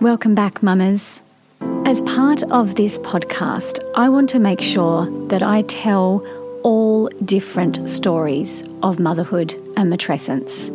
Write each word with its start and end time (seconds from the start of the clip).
Welcome 0.00 0.34
back, 0.34 0.62
mamas. 0.62 1.20
As 1.84 2.00
part 2.00 2.42
of 2.44 2.76
this 2.76 2.98
podcast, 3.00 3.80
I 3.94 4.08
want 4.08 4.30
to 4.30 4.38
make 4.38 4.62
sure 4.62 5.04
that 5.26 5.42
I 5.42 5.60
tell 5.60 6.26
all 6.62 7.08
different 7.26 7.86
stories 7.86 8.62
of 8.82 8.98
motherhood 8.98 9.52
and 9.76 9.92
matrescence. 9.92 10.70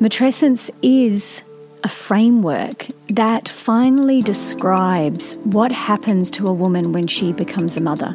Matrescence 0.00 0.70
is 0.82 1.42
a 1.84 1.88
framework 1.88 2.88
that 3.06 3.48
finally 3.48 4.22
describes 4.22 5.36
what 5.44 5.70
happens 5.70 6.32
to 6.32 6.48
a 6.48 6.52
woman 6.52 6.90
when 6.90 7.06
she 7.06 7.32
becomes 7.32 7.76
a 7.76 7.80
mother, 7.80 8.12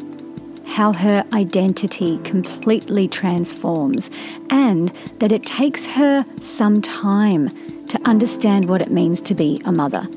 how 0.66 0.92
her 0.92 1.24
identity 1.32 2.18
completely 2.26 3.08
transforms, 3.08 4.10
and 4.50 4.90
that 5.20 5.32
it 5.32 5.46
takes 5.46 5.86
her 5.86 6.26
some 6.42 6.82
time 6.82 7.50
to 7.90 8.02
understand 8.06 8.66
what 8.66 8.82
it 8.82 8.92
means 8.92 9.22
to 9.22 9.34
be 9.34 9.62
a 9.66 9.72
mother. 9.72 10.08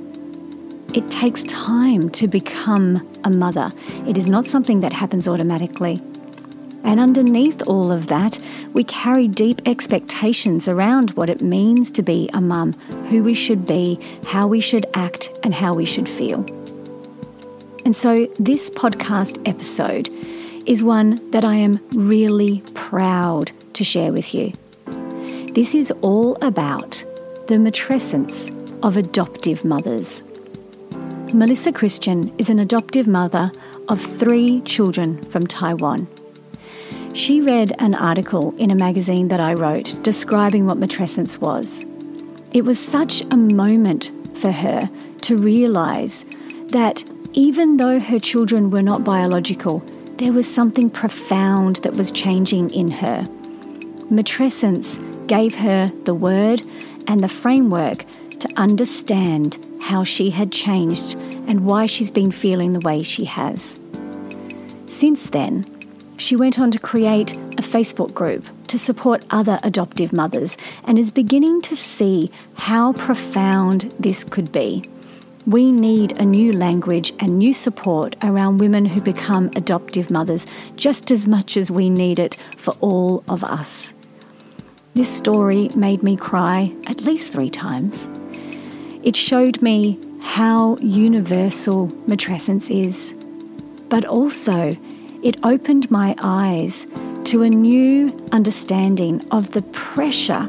It 0.92 1.08
takes 1.10 1.44
time 1.44 2.10
to 2.10 2.26
become 2.26 3.08
a 3.22 3.30
mother. 3.30 3.70
It 4.08 4.18
is 4.18 4.26
not 4.26 4.46
something 4.46 4.80
that 4.80 4.92
happens 4.92 5.28
automatically. 5.28 6.02
And 6.82 6.98
underneath 6.98 7.62
all 7.68 7.92
of 7.92 8.08
that, 8.08 8.38
we 8.72 8.84
carry 8.84 9.28
deep 9.28 9.60
expectations 9.66 10.66
around 10.66 11.10
what 11.12 11.30
it 11.30 11.42
means 11.42 11.90
to 11.92 12.02
be 12.02 12.28
a 12.32 12.40
mum, 12.40 12.72
who 13.08 13.22
we 13.22 13.34
should 13.34 13.66
be, 13.66 14.00
how 14.26 14.46
we 14.46 14.60
should 14.60 14.86
act, 14.94 15.30
and 15.42 15.54
how 15.54 15.74
we 15.74 15.84
should 15.84 16.08
feel. 16.08 16.44
And 17.84 17.94
so, 17.94 18.26
this 18.38 18.70
podcast 18.70 19.40
episode 19.48 20.08
is 20.66 20.82
one 20.82 21.30
that 21.30 21.44
I 21.44 21.54
am 21.54 21.80
really 21.92 22.62
proud 22.74 23.52
to 23.74 23.84
share 23.84 24.12
with 24.12 24.34
you. 24.34 24.52
This 25.54 25.74
is 25.74 25.90
all 26.02 26.36
about 26.42 27.04
the 27.50 27.56
matrescence 27.56 28.48
of 28.84 28.96
adoptive 28.96 29.64
mothers. 29.64 30.22
Melissa 31.34 31.72
Christian 31.72 32.32
is 32.38 32.48
an 32.48 32.60
adoptive 32.60 33.08
mother 33.08 33.50
of 33.88 34.00
three 34.00 34.60
children 34.60 35.20
from 35.32 35.48
Taiwan. 35.48 36.06
She 37.12 37.40
read 37.40 37.72
an 37.80 37.96
article 37.96 38.54
in 38.56 38.70
a 38.70 38.76
magazine 38.76 39.26
that 39.28 39.40
I 39.40 39.54
wrote 39.54 40.00
describing 40.04 40.64
what 40.64 40.78
matrescence 40.78 41.38
was. 41.40 41.84
It 42.52 42.64
was 42.64 42.78
such 42.78 43.22
a 43.32 43.36
moment 43.36 44.12
for 44.34 44.52
her 44.52 44.88
to 45.22 45.36
realise 45.36 46.24
that 46.68 47.02
even 47.32 47.78
though 47.78 47.98
her 47.98 48.20
children 48.20 48.70
were 48.70 48.80
not 48.80 49.02
biological, 49.02 49.82
there 50.18 50.32
was 50.32 50.46
something 50.46 50.88
profound 50.88 51.78
that 51.78 51.94
was 51.94 52.12
changing 52.12 52.70
in 52.70 52.92
her. 52.92 53.24
Matrescence 54.08 55.04
gave 55.26 55.56
her 55.56 55.88
the 56.04 56.14
word 56.14 56.62
and 57.10 57.20
the 57.20 57.28
framework 57.28 58.04
to 58.38 58.48
understand 58.56 59.58
how 59.82 60.04
she 60.04 60.30
had 60.30 60.52
changed 60.52 61.16
and 61.48 61.66
why 61.66 61.84
she's 61.84 62.12
been 62.12 62.30
feeling 62.30 62.72
the 62.72 62.86
way 62.88 63.02
she 63.02 63.24
has. 63.24 63.80
Since 64.86 65.30
then, 65.30 65.66
she 66.18 66.36
went 66.36 66.60
on 66.60 66.70
to 66.70 66.78
create 66.78 67.32
a 67.32 67.62
Facebook 67.62 68.14
group 68.14 68.46
to 68.68 68.78
support 68.78 69.24
other 69.30 69.58
adoptive 69.64 70.12
mothers 70.12 70.56
and 70.84 71.00
is 71.00 71.10
beginning 71.10 71.60
to 71.62 71.74
see 71.74 72.30
how 72.54 72.92
profound 72.92 73.92
this 73.98 74.22
could 74.22 74.52
be. 74.52 74.84
We 75.48 75.72
need 75.72 76.12
a 76.12 76.24
new 76.24 76.52
language 76.52 77.12
and 77.18 77.38
new 77.38 77.52
support 77.52 78.14
around 78.22 78.58
women 78.58 78.84
who 78.84 79.02
become 79.02 79.50
adoptive 79.56 80.12
mothers 80.12 80.46
just 80.76 81.10
as 81.10 81.26
much 81.26 81.56
as 81.56 81.72
we 81.72 81.90
need 81.90 82.20
it 82.20 82.36
for 82.56 82.74
all 82.80 83.24
of 83.28 83.42
us. 83.42 83.94
This 84.94 85.16
story 85.16 85.70
made 85.76 86.02
me 86.02 86.16
cry 86.16 86.74
at 86.86 87.02
least 87.02 87.32
three 87.32 87.48
times. 87.48 88.08
It 89.04 89.14
showed 89.14 89.62
me 89.62 89.98
how 90.20 90.76
universal 90.78 91.86
matrescence 92.08 92.70
is, 92.70 93.14
but 93.88 94.04
also 94.04 94.72
it 95.22 95.36
opened 95.44 95.90
my 95.92 96.16
eyes 96.22 96.86
to 97.24 97.42
a 97.44 97.48
new 97.48 98.08
understanding 98.32 99.24
of 99.30 99.52
the 99.52 99.62
pressure 99.62 100.48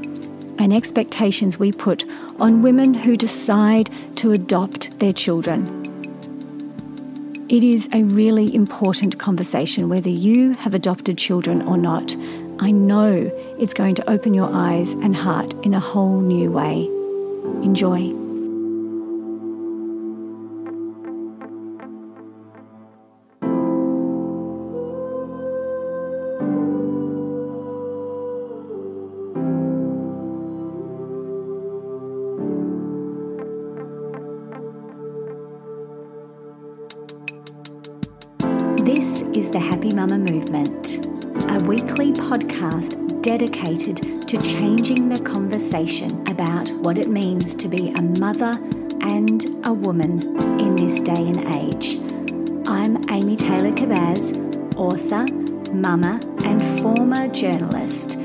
and 0.57 0.73
expectations 0.73 1.59
we 1.59 1.71
put 1.71 2.03
on 2.39 2.63
women 2.63 2.95
who 2.95 3.15
decide 3.15 3.91
to 4.15 4.31
adopt 4.31 4.97
their 4.99 5.13
children. 5.13 5.77
It 7.47 7.63
is 7.63 7.89
a 7.93 8.03
really 8.05 8.53
important 8.55 9.19
conversation 9.19 9.89
whether 9.89 10.09
you 10.09 10.53
have 10.53 10.73
adopted 10.73 11.17
children 11.17 11.61
or 11.61 11.77
not. 11.77 12.15
I 12.63 12.69
know 12.69 13.31
it's 13.57 13.73
going 13.73 13.95
to 13.95 14.07
open 14.07 14.35
your 14.35 14.47
eyes 14.53 14.93
and 14.93 15.15
heart 15.15 15.55
in 15.65 15.73
a 15.73 15.79
whole 15.79 16.21
new 16.21 16.51
way. 16.51 16.85
Enjoy. 17.65 18.20
Dedicated 43.21 44.27
to 44.29 44.41
changing 44.41 45.09
the 45.09 45.21
conversation 45.21 46.27
about 46.27 46.71
what 46.77 46.97
it 46.97 47.07
means 47.07 47.53
to 47.53 47.67
be 47.67 47.89
a 47.89 48.01
mother 48.01 48.59
and 49.01 49.45
a 49.63 49.71
woman 49.71 50.23
in 50.59 50.75
this 50.75 50.99
day 50.99 51.13
and 51.13 51.37
age. 51.53 51.97
I'm 52.67 52.97
Amy 53.11 53.35
Taylor 53.35 53.73
Kabbaz, 53.73 54.35
author, 54.75 55.27
mama, 55.71 56.19
and 56.45 56.63
former 56.81 57.27
journalist. 57.27 58.17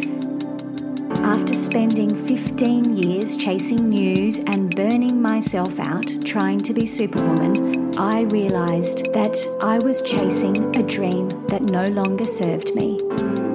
After 1.23 1.55
spending 1.55 2.15
15 2.15 2.97
years 2.97 3.37
chasing 3.37 3.91
news 3.91 4.39
and 4.39 4.75
burning 4.75 5.21
myself 5.21 5.79
out 5.79 6.07
trying 6.25 6.61
to 6.61 6.73
be 6.73 6.87
Superwoman, 6.87 7.95
I 7.99 8.23
realised 8.23 9.13
that 9.13 9.37
I 9.61 9.79
was 9.79 10.01
chasing 10.01 10.75
a 10.75 10.83
dream 10.83 11.29
that 11.49 11.65
no 11.65 11.85
longer 11.89 12.25
served 12.25 12.75
me. 12.75 12.99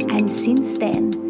And 0.09 0.31
since 0.31 0.77
then, 0.77 1.20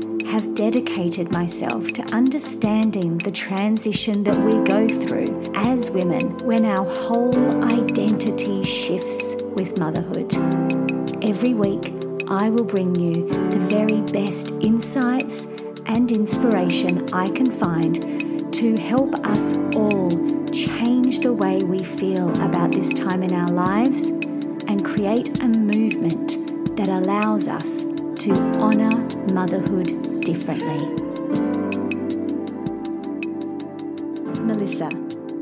have 0.42 0.56
dedicated 0.56 1.32
myself 1.32 1.94
to 1.94 2.02
understanding 2.16 3.16
the 3.20 3.30
transition 3.30 4.24
that 4.24 4.38
we 4.40 4.54
go 4.64 4.90
through 5.06 5.44
as 5.56 5.92
women 5.92 6.36
when 6.48 6.66
our 6.66 6.84
whole 6.84 7.64
identity 7.66 8.64
shifts 8.64 9.36
with 9.56 9.78
motherhood. 9.78 10.34
Every 11.24 11.54
week, 11.54 11.94
I 12.28 12.50
will 12.50 12.64
bring 12.64 12.96
you 12.96 13.30
the 13.30 13.60
very 13.60 14.02
best 14.14 14.50
insights 14.62 15.46
and 15.86 16.12
inspiration 16.12 17.08
I 17.14 17.30
can 17.30 17.52
find 17.52 18.52
to 18.54 18.78
help 18.78 19.14
us 19.28 19.54
all 19.76 20.10
change 20.50 21.20
the 21.20 21.34
way 21.34 21.62
we 21.62 21.84
feel 21.84 22.30
about 22.44 22.72
this 22.72 22.92
time 22.92 23.22
in 23.22 23.34
our 23.34 23.52
lives 23.52 24.10
and 24.68 24.84
create 24.84 25.40
a 25.42 25.48
movement 25.48 26.76
that 26.78 26.90
allows 26.90 27.48
us 27.48 27.84
to 28.24 28.34
honour 28.60 28.98
motherhood 29.34 30.01
differently. 30.22 30.86
Melissa, 34.42 34.90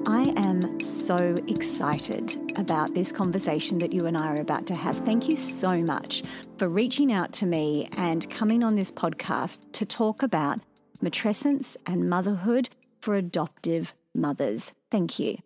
I 0.07 0.33
am 0.35 0.79
so 0.79 1.35
excited 1.47 2.53
about 2.57 2.93
this 2.93 3.11
conversation 3.11 3.77
that 3.79 3.93
you 3.93 4.05
and 4.05 4.17
I 4.17 4.33
are 4.33 4.41
about 4.41 4.65
to 4.67 4.75
have. 4.75 4.97
Thank 5.05 5.29
you 5.29 5.35
so 5.35 5.81
much 5.81 6.23
for 6.57 6.67
reaching 6.67 7.11
out 7.11 7.31
to 7.33 7.45
me 7.45 7.89
and 7.97 8.29
coming 8.29 8.63
on 8.63 8.75
this 8.75 8.91
podcast 8.91 9.59
to 9.73 9.85
talk 9.85 10.23
about 10.23 10.59
matrescence 11.03 11.75
and 11.85 12.09
motherhood 12.09 12.69
for 13.01 13.15
adoptive 13.15 13.93
mothers. 14.13 14.71
Thank 14.91 15.19
you. 15.19 15.37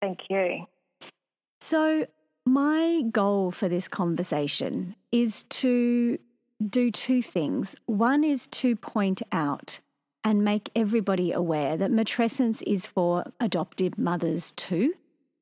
Thank 0.00 0.20
you. 0.30 0.66
So, 1.60 2.06
my 2.46 3.02
goal 3.10 3.50
for 3.50 3.68
this 3.68 3.88
conversation 3.88 4.96
is 5.12 5.42
to 5.44 6.18
do 6.66 6.90
two 6.90 7.22
things. 7.22 7.76
One 7.86 8.24
is 8.24 8.46
to 8.48 8.76
point 8.76 9.22
out 9.32 9.80
and 10.24 10.44
make 10.44 10.70
everybody 10.74 11.32
aware 11.32 11.76
that 11.76 11.90
matrescence 11.90 12.62
is 12.66 12.86
for 12.86 13.24
adoptive 13.40 13.98
mothers 13.98 14.52
too. 14.52 14.94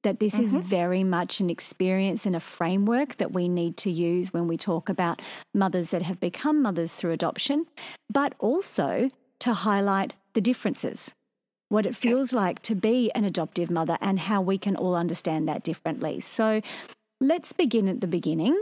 That 0.03 0.21
this 0.21 0.35
mm-hmm. 0.35 0.45
is 0.45 0.55
very 0.55 1.03
much 1.03 1.41
an 1.41 1.51
experience 1.51 2.27
and 2.27 2.37
a 2.37 2.41
framework 2.41 3.17
that 3.17 3.33
we 3.33 3.49
need 3.49 3.77
to 3.79 3.91
use 3.91 4.33
when 4.33 4.47
we 4.47 4.57
talk 4.57 4.89
about 4.89 5.21
mothers 5.53 5.91
that 5.91 6.03
have 6.03 6.21
become 6.21 6.63
mothers 6.63 6.95
through 6.95 7.13
adoption, 7.13 7.67
but 8.09 8.35
also 8.39 9.11
to 9.41 9.53
highlight 9.53 10.15
the 10.35 10.41
differences 10.41 11.13
what 11.69 11.87
it 11.87 11.97
feels 11.97 12.33
like 12.33 12.63
to 12.63 12.75
be 12.75 13.11
an 13.15 13.25
adoptive 13.25 13.71
mother 13.71 13.99
and 14.01 14.19
how 14.19 14.41
we 14.41 14.59
can 14.59 14.77
all 14.77 14.95
understand 14.95 15.49
that 15.49 15.65
differently. 15.65 16.21
So 16.21 16.61
let's 17.21 17.53
begin 17.53 17.89
at 17.89 18.01
the 18.01 18.07
beginning. 18.07 18.55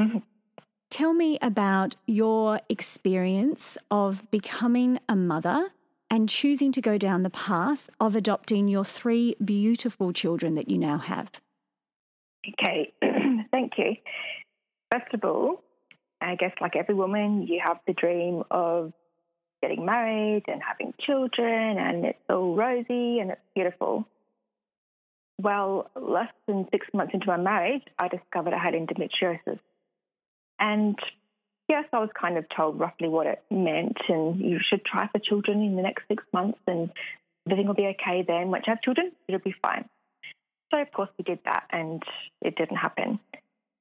Mm-hmm. 0.00 0.18
Tell 0.94 1.12
me 1.12 1.40
about 1.42 1.96
your 2.06 2.60
experience 2.68 3.76
of 3.90 4.30
becoming 4.30 5.00
a 5.08 5.16
mother 5.16 5.70
and 6.08 6.28
choosing 6.28 6.70
to 6.70 6.80
go 6.80 6.98
down 6.98 7.24
the 7.24 7.30
path 7.30 7.90
of 7.98 8.14
adopting 8.14 8.68
your 8.68 8.84
three 8.84 9.34
beautiful 9.44 10.12
children 10.12 10.54
that 10.54 10.68
you 10.68 10.78
now 10.78 10.98
have. 10.98 11.32
Okay, 12.48 12.92
thank 13.50 13.72
you. 13.76 13.96
First 14.92 15.12
of 15.14 15.24
all, 15.24 15.64
I 16.20 16.36
guess 16.36 16.52
like 16.60 16.76
every 16.76 16.94
woman, 16.94 17.48
you 17.48 17.60
have 17.60 17.80
the 17.88 17.92
dream 17.92 18.44
of 18.52 18.92
getting 19.62 19.84
married 19.84 20.44
and 20.46 20.62
having 20.62 20.94
children, 21.00 21.76
and 21.76 22.04
it's 22.04 22.18
all 22.30 22.54
rosy 22.54 23.18
and 23.18 23.32
it's 23.32 23.40
beautiful. 23.52 24.06
Well, 25.42 25.90
less 25.96 26.30
than 26.46 26.68
six 26.70 26.86
months 26.94 27.14
into 27.14 27.26
my 27.26 27.36
marriage, 27.36 27.82
I 27.98 28.06
discovered 28.06 28.54
I 28.54 28.62
had 28.62 28.74
endometriosis. 28.74 29.58
And 30.58 30.98
yes, 31.68 31.84
I 31.92 31.98
was 31.98 32.10
kind 32.18 32.38
of 32.38 32.48
told 32.48 32.78
roughly 32.78 33.08
what 33.08 33.26
it 33.26 33.42
meant, 33.50 33.98
and 34.08 34.40
you 34.40 34.58
should 34.60 34.84
try 34.84 35.08
for 35.08 35.18
children 35.18 35.62
in 35.62 35.76
the 35.76 35.82
next 35.82 36.04
six 36.08 36.22
months, 36.32 36.58
and 36.66 36.90
everything 37.46 37.66
will 37.66 37.74
be 37.74 37.94
okay 37.98 38.24
then. 38.26 38.50
Once 38.50 38.64
you 38.66 38.72
have 38.72 38.82
children, 38.82 39.12
it'll 39.28 39.40
be 39.40 39.54
fine. 39.62 39.88
So, 40.72 40.80
of 40.80 40.90
course, 40.92 41.10
we 41.18 41.24
did 41.24 41.40
that, 41.44 41.64
and 41.70 42.02
it 42.40 42.56
didn't 42.56 42.76
happen. 42.76 43.20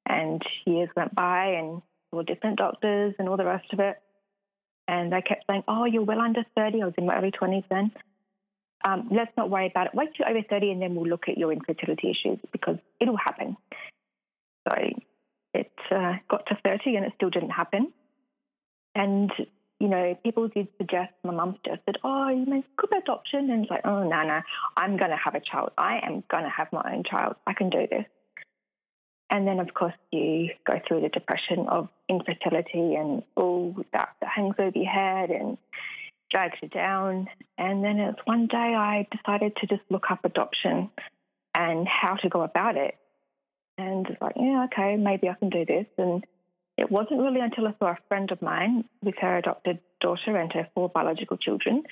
And 0.05 0.41
years 0.65 0.89
went 0.95 1.15
by, 1.15 1.53
and 1.59 1.81
saw 2.13 2.21
different 2.21 2.57
doctors 2.57 3.15
and 3.17 3.27
all 3.27 3.37
the 3.37 3.45
rest 3.45 3.71
of 3.73 3.79
it. 3.79 3.99
And 4.87 5.11
they 5.11 5.21
kept 5.21 5.45
saying, 5.49 5.63
Oh, 5.67 5.85
you're 5.85 6.03
well 6.03 6.21
under 6.21 6.45
30. 6.55 6.81
I 6.81 6.85
was 6.85 6.93
in 6.97 7.05
my 7.05 7.17
early 7.17 7.31
20s 7.31 7.63
then. 7.69 7.91
Um, 8.85 9.07
let's 9.11 9.31
not 9.37 9.49
worry 9.49 9.67
about 9.67 9.87
it. 9.87 9.95
Wait 9.95 10.09
till 10.15 10.27
over 10.27 10.41
30 10.41 10.71
and 10.71 10.81
then 10.81 10.93
we'll 10.93 11.07
look 11.07 11.29
at 11.29 11.37
your 11.37 11.53
infertility 11.53 12.09
issues 12.09 12.37
because 12.51 12.77
it'll 12.99 13.15
happen. 13.15 13.55
So 14.67 14.75
it 15.53 15.71
uh, 15.91 16.13
got 16.29 16.45
to 16.47 16.57
30 16.63 16.95
and 16.95 17.05
it 17.05 17.13
still 17.15 17.29
didn't 17.29 17.51
happen. 17.51 17.91
And, 18.95 19.31
you 19.79 19.87
know, 19.87 20.17
people 20.23 20.47
did 20.47 20.67
suggest, 20.77 21.13
my 21.23 21.33
mum 21.33 21.57
suggested, 21.63 21.97
oh, 22.03 22.29
you 22.29 22.45
may 22.45 22.63
could 22.77 22.95
adoption. 22.95 23.49
And 23.49 23.63
it's 23.63 23.71
like, 23.71 23.85
oh, 23.85 24.03
no, 24.03 24.23
no, 24.23 24.41
I'm 24.77 24.97
going 24.97 25.11
to 25.11 25.17
have 25.17 25.35
a 25.35 25.39
child. 25.39 25.71
I 25.77 25.99
am 26.03 26.23
going 26.29 26.43
to 26.43 26.49
have 26.49 26.71
my 26.71 26.93
own 26.93 27.03
child. 27.03 27.35
I 27.45 27.53
can 27.53 27.69
do 27.69 27.87
this. 27.89 28.05
And 29.29 29.47
then, 29.47 29.59
of 29.59 29.73
course, 29.73 29.95
you 30.11 30.49
go 30.65 30.79
through 30.87 31.01
the 31.01 31.09
depression 31.09 31.67
of 31.67 31.89
infertility 32.07 32.95
and 32.95 33.23
all 33.35 33.75
that, 33.91 34.09
that 34.21 34.29
hangs 34.29 34.55
over 34.59 34.77
your 34.77 34.91
head 34.91 35.31
and 35.31 35.57
drags 36.29 36.57
you 36.61 36.67
down. 36.67 37.27
And 37.57 37.83
then 37.83 37.99
it's 37.99 38.19
one 38.25 38.47
day 38.47 38.57
I 38.57 39.07
decided 39.11 39.55
to 39.57 39.67
just 39.67 39.81
look 39.89 40.11
up 40.11 40.23
adoption 40.23 40.91
and 41.55 41.87
how 41.87 42.15
to 42.17 42.29
go 42.29 42.41
about 42.41 42.77
it. 42.77 42.95
And 43.77 44.07
it's 44.07 44.21
like, 44.21 44.35
yeah, 44.35 44.65
okay, 44.65 44.95
maybe 44.95 45.29
I 45.29 45.33
can 45.33 45.49
do 45.49 45.65
this. 45.65 45.87
And 45.97 46.23
it 46.77 46.91
wasn't 46.91 47.21
really 47.21 47.39
until 47.39 47.67
I 47.67 47.75
saw 47.79 47.91
a 47.91 47.97
friend 48.07 48.31
of 48.31 48.41
mine 48.41 48.85
with 49.01 49.15
her 49.19 49.37
adopted 49.37 49.79
daughter 49.99 50.37
and 50.37 50.51
her 50.53 50.67
four 50.73 50.89
biological 50.89 51.37
children. 51.37 51.83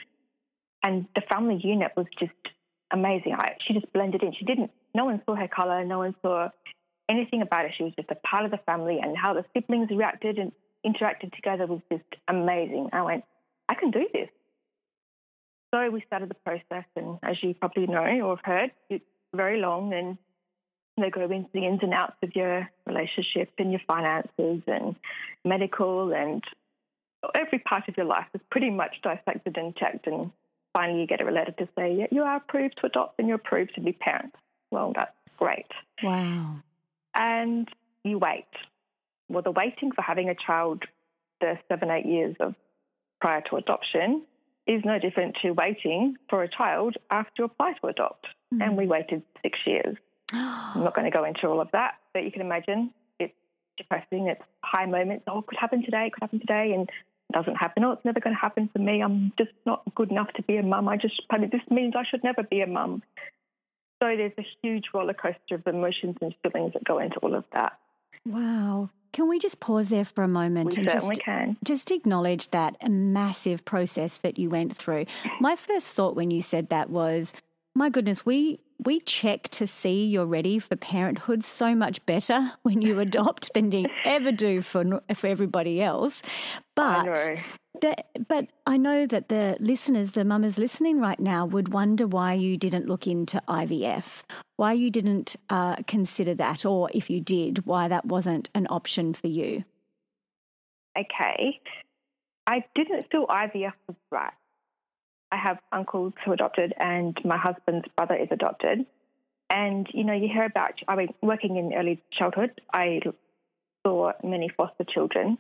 And 0.84 1.08
the 1.16 1.22
family 1.22 1.60
unit 1.64 1.92
was 1.96 2.08
just 2.20 2.34
amazing. 2.92 3.34
I, 3.34 3.56
she 3.62 3.74
just 3.74 3.92
blended 3.94 4.24
in. 4.24 4.34
She 4.34 4.46
didn't, 4.46 4.72
no 4.94 5.06
one 5.06 5.22
saw 5.26 5.36
her 5.36 5.48
color, 5.48 5.86
no 5.86 6.00
one 6.00 6.16
saw 6.22 6.50
anything 7.10 7.42
about 7.42 7.66
it. 7.66 7.74
She 7.78 7.84
was 7.84 7.94
just 7.96 8.10
a 8.12 8.16
part 8.16 8.46
of 8.46 8.52
the 8.52 8.60
family, 8.66 9.00
and 9.02 9.18
how 9.18 9.34
the 9.34 9.46
siblings 9.54 9.90
reacted 9.90 10.40
and 10.40 10.52
interacted 10.86 11.34
together 11.36 11.68
was 11.68 11.82
just 11.92 12.04
amazing. 12.28 12.90
I 12.94 13.02
went, 13.04 13.24
I 13.70 13.76
can 13.76 13.92
do 13.92 14.08
this. 14.14 14.30
So 15.74 15.90
we 15.90 16.04
started 16.08 16.30
the 16.30 16.36
process, 16.36 16.86
and 16.96 17.20
as 17.24 17.42
you 17.44 17.54
probably 17.54 17.88
know 17.88 18.04
or 18.04 18.36
have 18.36 18.46
heard, 18.46 18.72
it's 18.90 19.06
very 19.34 19.60
long, 19.60 19.94
and 19.94 20.18
they 20.98 21.10
go 21.10 21.24
into 21.24 21.50
the 21.54 21.66
ins 21.66 21.80
and 21.82 21.94
outs 21.94 22.18
of 22.22 22.36
your 22.36 22.70
relationship 22.86 23.50
and 23.58 23.72
your 23.72 23.82
finances 23.88 24.62
and 24.68 24.96
medical 25.46 26.14
and 26.14 26.44
every 27.36 27.60
part 27.60 27.88
of 27.88 27.98
your 27.98 28.06
life 28.06 28.28
is 28.34 28.42
pretty 28.50 28.70
much 28.70 29.02
dissected 29.04 29.58
and 29.58 29.76
checked. 29.76 30.08
And 30.08 30.32
finally, 30.74 31.02
you 31.02 31.08
get 31.08 31.22
a 31.22 31.32
letter 31.32 31.52
to 31.52 31.68
say, 31.78 31.96
yeah, 31.96 32.08
you 32.12 32.24
are 32.24 32.38
approved 32.38 32.78
to 32.80 32.88
adopt 32.88 33.20
and 33.20 33.28
you're 33.28 33.36
approved 33.36 33.76
to 33.76 33.82
be 33.82 33.94
parents. 33.94 34.36
Well, 34.72 34.94
that's 34.96 35.16
great. 35.38 35.68
Wow 36.04 36.62
and 37.16 37.68
you 38.04 38.18
wait. 38.18 38.46
Well, 39.30 39.44
the 39.44 39.52
waiting 39.52 39.92
for 39.92 40.02
having 40.02 40.30
a 40.30 40.36
child, 40.36 40.84
the 41.40 41.58
seven, 41.68 41.90
eight 41.90 42.06
years 42.06 42.36
of 42.40 42.56
prior 43.20 43.42
to 43.50 43.58
adoption, 43.58 44.24
is 44.68 44.82
no 44.86 45.00
different 45.00 45.38
to 45.42 45.52
waiting 45.52 46.16
for 46.30 46.44
a 46.44 46.48
child 46.48 46.96
after 47.10 47.32
you 47.40 47.46
apply 47.46 47.74
to 47.82 47.88
adopt. 47.88 48.28
Mm. 48.54 48.64
And 48.64 48.78
we 48.78 48.88
waited 48.88 49.24
six 49.42 49.60
years. 49.66 49.98
I'm 50.32 50.84
not 50.84 50.96
going 50.96 51.06
to 51.06 51.12
go 51.12 51.24
into 51.24 51.48
all 51.48 51.62
of 51.62 51.70
that, 51.72 51.96
but 52.14 52.24
you 52.24 52.32
can 52.32 52.42
imagine 52.42 52.92
it's 53.20 53.34
depressing. 53.78 54.28
It's 54.28 54.42
high 54.64 54.86
moments. 54.86 55.26
Oh, 55.28 55.40
it 55.40 55.48
could 55.48 55.58
happen 55.58 55.84
today, 55.84 56.08
it 56.08 56.14
could 56.14 56.24
happen 56.24 56.40
today. 56.40 56.74
And 56.74 56.90
it 56.90 57.34
doesn't 57.34 57.56
happen. 57.56 57.84
Oh, 57.84 57.92
it's 57.92 58.06
never 58.06 58.20
going 58.20 58.36
to 58.36 58.42
happen 58.42 58.70
for 58.72 58.80
me. 58.80 59.02
I'm 59.02 59.34
just 59.38 59.52
not 59.66 59.84
good 59.96 60.12
enough 60.12 60.32
to 60.34 60.44
be 60.44 60.58
a 60.58 60.64
mum. 60.64 60.88
I 60.88 60.98
just, 60.98 61.22
I 61.30 61.38
mean, 61.38 61.50
this 61.52 61.62
means 61.70 61.94
I 61.96 62.04
should 62.04 62.24
never 62.24 62.44
be 62.44 62.62
a 62.62 62.68
mum. 62.68 63.04
So 64.02 64.08
there's 64.16 64.34
a 64.38 64.46
huge 64.64 64.86
roller 64.94 65.14
coaster 65.14 65.56
of 65.56 65.68
emotions 65.68 66.18
and 66.22 66.34
feelings 66.42 66.74
that 66.74 66.84
go 66.84 66.98
into 66.98 67.18
all 67.18 67.36
of 67.36 67.46
that. 67.54 67.78
Wow. 68.26 68.90
Can 69.14 69.28
we 69.28 69.40
just 69.40 69.60
pause 69.60 69.90
there 69.90 70.06
for 70.06 70.24
a 70.24 70.28
moment 70.28 70.72
we 70.72 70.78
and 70.84 70.90
just, 70.90 71.22
can. 71.22 71.58
just 71.64 71.92
acknowledge 71.92 72.50
that 72.50 72.90
massive 72.90 73.66
process 73.66 74.18
that 74.18 74.40
you 74.40 74.50
went 74.50 74.76
through? 74.76 75.06
My 75.40 75.56
first 75.56 75.94
thought 75.94 76.16
when 76.16 76.32
you 76.32 76.42
said 76.42 76.70
that 76.70 76.90
was, 76.90 77.34
my 77.74 77.90
goodness, 77.90 78.26
we 78.26 78.60
we 78.84 79.00
check 79.02 79.48
to 79.50 79.68
see 79.68 80.06
you're 80.06 80.26
ready 80.26 80.58
for 80.58 80.76
parenthood 80.76 81.44
so 81.44 81.76
much 81.76 82.04
better 82.06 82.54
when 82.64 82.82
you 82.82 83.00
adopt 83.00 83.54
than 83.54 83.72
you 83.72 83.86
ever 84.06 84.32
do 84.32 84.62
for 84.62 85.02
for 85.14 85.28
everybody 85.28 85.82
else. 85.82 86.22
But 86.76 87.40
but 88.28 88.48
I 88.66 88.78
know 88.78 89.06
that 89.08 89.30
the 89.30 89.58
listeners, 89.60 90.12
the 90.12 90.26
mamas 90.26 90.58
listening 90.58 91.00
right 91.00 91.20
now, 91.20 91.46
would 91.46 91.70
wonder 91.70 92.08
why 92.08 92.34
you 92.34 92.58
didn't 92.58 92.88
look 92.88 93.08
into 93.08 93.42
IVF, 93.48 94.24
why 94.58 94.74
you 94.74 94.90
didn't 94.90 95.36
uh, 95.50 95.78
consider 95.88 96.36
that, 96.36 96.66
or 96.66 96.90
if 96.94 97.10
you 97.10 97.22
did, 97.22 97.66
why 97.66 97.88
that 97.88 98.06
wasn't 98.06 98.50
an 98.54 98.68
option 98.70 99.14
for 99.14 99.28
you. 99.28 99.64
Okay, 100.98 101.62
I 102.48 102.66
didn't 102.76 103.10
feel 103.12 103.26
IVF 103.28 103.74
was 103.88 103.98
right. 104.12 104.34
I 105.32 105.38
have 105.38 105.60
uncles 105.72 106.14
who 106.26 106.34
adopted, 106.34 106.74
and 106.78 107.18
my 107.24 107.38
husband's 107.38 107.88
brother 107.96 108.16
is 108.16 108.28
adopted. 108.32 108.86
And 109.50 109.88
you 109.94 110.04
know, 110.04 110.14
you 110.14 110.28
hear 110.28 110.46
about. 110.46 110.82
I 110.88 110.96
mean, 110.96 111.14
working 111.22 111.58
in 111.58 111.74
early 111.74 112.02
childhood, 112.12 112.62
I 112.74 113.02
saw 113.86 114.12
many 114.24 114.50
foster 114.50 114.84
children, 114.84 115.38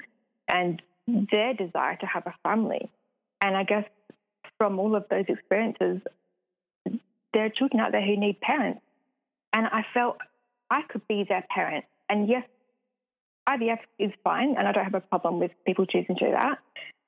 and 0.47 0.81
their 1.07 1.53
desire 1.53 1.97
to 1.97 2.05
have 2.05 2.25
a 2.25 2.33
family. 2.43 2.89
And 3.41 3.57
I 3.57 3.63
guess 3.63 3.85
from 4.57 4.79
all 4.79 4.95
of 4.95 5.05
those 5.09 5.25
experiences, 5.27 6.01
there 7.33 7.45
are 7.45 7.49
children 7.49 7.79
out 7.79 7.91
there 7.91 8.05
who 8.05 8.17
need 8.17 8.39
parents. 8.41 8.81
And 9.53 9.65
I 9.65 9.85
felt 9.93 10.17
I 10.69 10.83
could 10.83 11.07
be 11.07 11.25
their 11.27 11.43
parent. 11.53 11.85
And 12.09 12.29
yes, 12.29 12.43
IVF 13.49 13.79
is 13.99 14.11
fine, 14.23 14.55
and 14.57 14.67
I 14.67 14.71
don't 14.71 14.83
have 14.83 14.93
a 14.93 15.01
problem 15.01 15.39
with 15.39 15.51
people 15.65 15.85
choosing 15.85 16.15
to 16.15 16.25
do 16.25 16.31
that. 16.31 16.59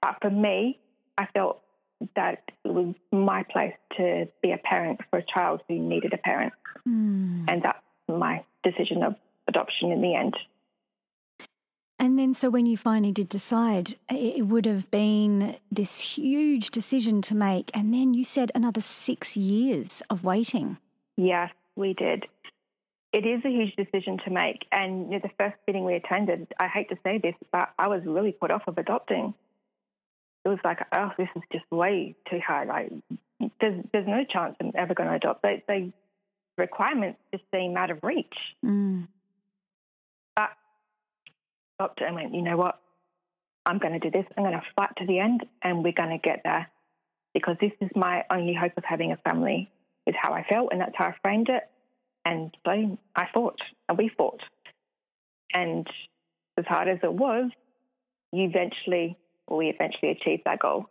But 0.01 0.17
for 0.21 0.29
me, 0.29 0.79
I 1.17 1.27
felt 1.27 1.61
that 2.15 2.43
it 2.63 2.73
was 2.73 2.95
my 3.11 3.43
place 3.43 3.73
to 3.97 4.27
be 4.41 4.51
a 4.51 4.57
parent 4.57 5.01
for 5.09 5.19
a 5.19 5.23
child 5.23 5.61
who 5.67 5.79
needed 5.79 6.13
a 6.13 6.17
parent. 6.17 6.53
Mm. 6.87 7.45
And 7.47 7.63
that's 7.63 7.79
my 8.07 8.43
decision 8.63 9.03
of 9.03 9.15
adoption 9.47 9.91
in 9.91 10.01
the 10.01 10.15
end. 10.15 10.35
And 11.99 12.19
then, 12.19 12.33
so 12.33 12.49
when 12.49 12.65
you 12.65 12.75
finally 12.75 13.13
did 13.13 13.29
decide, 13.29 13.95
it 14.09 14.45
would 14.47 14.65
have 14.65 14.91
been 14.91 15.55
this 15.71 15.99
huge 15.99 16.71
decision 16.71 17.21
to 17.23 17.35
make. 17.35 17.71
And 17.73 17.93
then 17.93 18.13
you 18.13 18.25
said 18.25 18.51
another 18.53 18.81
six 18.81 19.37
years 19.37 20.01
of 20.09 20.23
waiting. 20.23 20.77
Yes, 21.15 21.51
we 21.75 21.93
did. 21.93 22.25
It 23.13 23.25
is 23.25 23.45
a 23.45 23.49
huge 23.49 23.75
decision 23.75 24.17
to 24.25 24.31
make. 24.31 24.65
And 24.71 25.05
you 25.05 25.11
know, 25.11 25.19
the 25.19 25.29
first 25.37 25.55
meeting 25.65 25.85
we 25.85 25.93
attended, 25.93 26.47
I 26.59 26.67
hate 26.67 26.89
to 26.89 26.97
say 27.03 27.19
this, 27.19 27.35
but 27.51 27.69
I 27.77 27.87
was 27.87 28.01
really 28.05 28.31
put 28.33 28.51
off 28.51 28.63
of 28.67 28.77
adopting 28.77 29.33
it 30.45 30.49
was 30.49 30.59
like, 30.63 30.79
oh, 30.95 31.11
this 31.17 31.29
is 31.35 31.41
just 31.51 31.65
way 31.71 32.15
too 32.29 32.39
hard. 32.45 32.67
Like, 32.67 32.91
there's 33.59 33.83
there's 33.91 34.07
no 34.07 34.23
chance 34.23 34.55
I'm 34.59 34.71
ever 34.75 34.93
going 34.93 35.09
to 35.09 35.15
adopt. 35.15 35.41
They 35.43 35.63
they 35.67 35.93
requirements 36.57 37.19
just 37.33 37.43
seem 37.53 37.75
out 37.77 37.91
of 37.91 37.99
reach. 38.03 38.35
Mm. 38.63 39.07
But 40.35 40.49
stopped 41.75 42.01
and 42.01 42.15
went, 42.15 42.33
you 42.33 42.41
know 42.41 42.57
what? 42.57 42.79
I'm 43.65 43.77
going 43.77 43.93
to 43.93 43.99
do 43.99 44.11
this. 44.11 44.25
I'm 44.37 44.43
going 44.43 44.55
to 44.55 44.63
fight 44.75 44.91
to 44.97 45.05
the 45.05 45.19
end, 45.19 45.45
and 45.61 45.83
we're 45.83 45.93
going 45.93 46.09
to 46.09 46.17
get 46.17 46.41
there 46.43 46.67
because 47.33 47.55
this 47.61 47.71
is 47.79 47.89
my 47.95 48.23
only 48.29 48.53
hope 48.53 48.73
of 48.77 48.83
having 48.83 49.11
a 49.11 49.17
family. 49.17 49.69
Is 50.05 50.15
how 50.21 50.33
I 50.33 50.43
felt, 50.43 50.73
and 50.73 50.81
that's 50.81 50.95
how 50.97 51.05
I 51.05 51.15
framed 51.21 51.47
it. 51.47 51.63
And 52.25 52.53
so 52.65 52.97
I 53.15 53.27
fought, 53.33 53.61
and 53.87 53.97
we 53.97 54.09
fought. 54.09 54.41
And 55.53 55.87
as 56.57 56.65
hard 56.65 56.89
as 56.89 56.99
it 57.03 57.13
was, 57.13 57.49
you 58.33 58.43
eventually, 58.43 59.17
we 59.49 59.67
eventually 59.69 60.11
achieved 60.11 60.43
that 60.45 60.59
goal. 60.59 60.87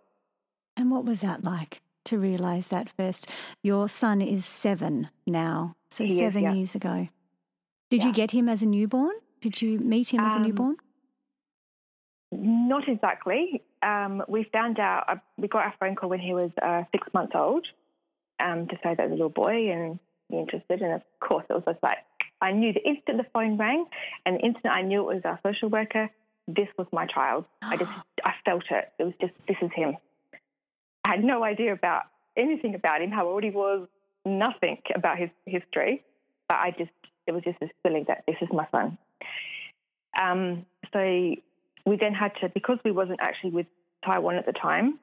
And 0.77 0.91
what 0.91 1.05
was 1.05 1.21
that 1.21 1.45
like 1.45 1.83
to 2.07 2.19
realize 2.19 2.69
that 2.69 2.89
first? 2.97 3.29
Your 3.63 3.89
son 3.89 4.21
is 4.21 4.45
seven 4.45 5.09
now, 5.27 5.75
so 5.91 6.05
He 6.05 6.13
is, 6.13 6.19
seven 6.19 6.43
yeah. 6.43 6.53
years 6.53 6.75
ago. 6.75 7.09
Did 7.91 8.05
you 8.05 8.13
get 8.13 8.31
him 8.31 8.49
as 8.49 8.63
a 8.63 8.67
newborn? 8.67 9.13
Did 9.41 9.61
you 9.61 9.79
meet 9.79 10.15
him 10.15 10.21
as 10.21 10.35
a 10.35 10.37
Um, 10.37 10.43
newborn? 10.45 10.77
Not 12.33 12.89
exactly. 12.89 13.63
Um, 13.83 14.23
we 14.29 14.45
found 14.45 14.79
out, 14.79 15.05
uh, 15.09 15.17
we 15.37 15.49
got 15.49 15.65
our 15.65 15.75
phone 15.79 15.95
call 15.97 16.09
when 16.09 16.21
he 16.21 16.33
was 16.33 16.51
uh, 16.63 16.85
six 16.93 17.07
months 17.13 17.33
old 17.35 17.67
um, 18.41 18.69
to 18.69 18.77
say 18.83 18.95
that 18.95 19.09
the 19.09 19.15
little 19.15 19.29
boy 19.29 19.71
and 19.71 19.99
be 20.31 20.39
interested. 20.39 20.81
And 20.81 20.95
of 20.95 21.03
course, 21.21 21.45
it 21.51 21.53
was 21.53 21.65
just 21.67 21.83
like, 21.83 21.99
I 22.41 22.53
knew 22.53 22.73
the 22.73 22.83
instant 22.89 23.19
the 23.19 23.27
phone 23.35 23.59
rang 23.59 23.85
and 24.25 24.37
the 24.37 24.41
instant 24.41 24.75
I 24.75 24.83
knew 24.83 25.01
it 25.01 25.15
was 25.15 25.23
our 25.25 25.39
social 25.43 25.69
worker, 25.69 26.11
this 26.55 26.69
was 26.77 26.87
my 26.93 27.07
child. 27.07 27.47
I 27.63 27.77
just, 27.77 27.91
I 28.25 28.35
felt 28.45 28.65
it. 28.71 28.93
It 28.99 29.05
was 29.05 29.15
just, 29.21 29.33
this 29.49 29.57
is 29.63 29.71
him. 29.75 29.97
I 31.05 31.11
had 31.11 31.25
no 31.25 31.43
idea 31.43 31.73
about 31.73 32.03
anything 32.37 32.75
about 32.75 33.03
him, 33.03 33.11
how 33.11 33.29
old 33.29 33.43
he 33.43 33.51
was, 33.51 33.89
nothing 34.25 34.79
about 34.95 35.19
his 35.19 35.31
history. 35.47 36.05
But 36.49 36.59
I 36.59 36.71
just, 36.71 36.91
it 37.27 37.33
was 37.33 37.43
just 37.45 37.59
this 37.61 37.71
feeling 37.83 38.05
that 38.09 38.25
this 38.27 38.37
is 38.41 38.49
my 38.53 38.67
son. 38.71 38.99
Um, 40.21 40.67
so 40.93 41.01
we 41.87 41.97
then 41.97 42.15
had 42.15 42.33
to, 42.41 42.49
because 42.49 42.79
we 42.85 42.91
wasn't 42.91 43.21
actually 43.21 43.51
with 43.51 43.67
Taiwan 44.05 44.37
at 44.37 44.47
the 44.47 44.53
time, 44.53 44.99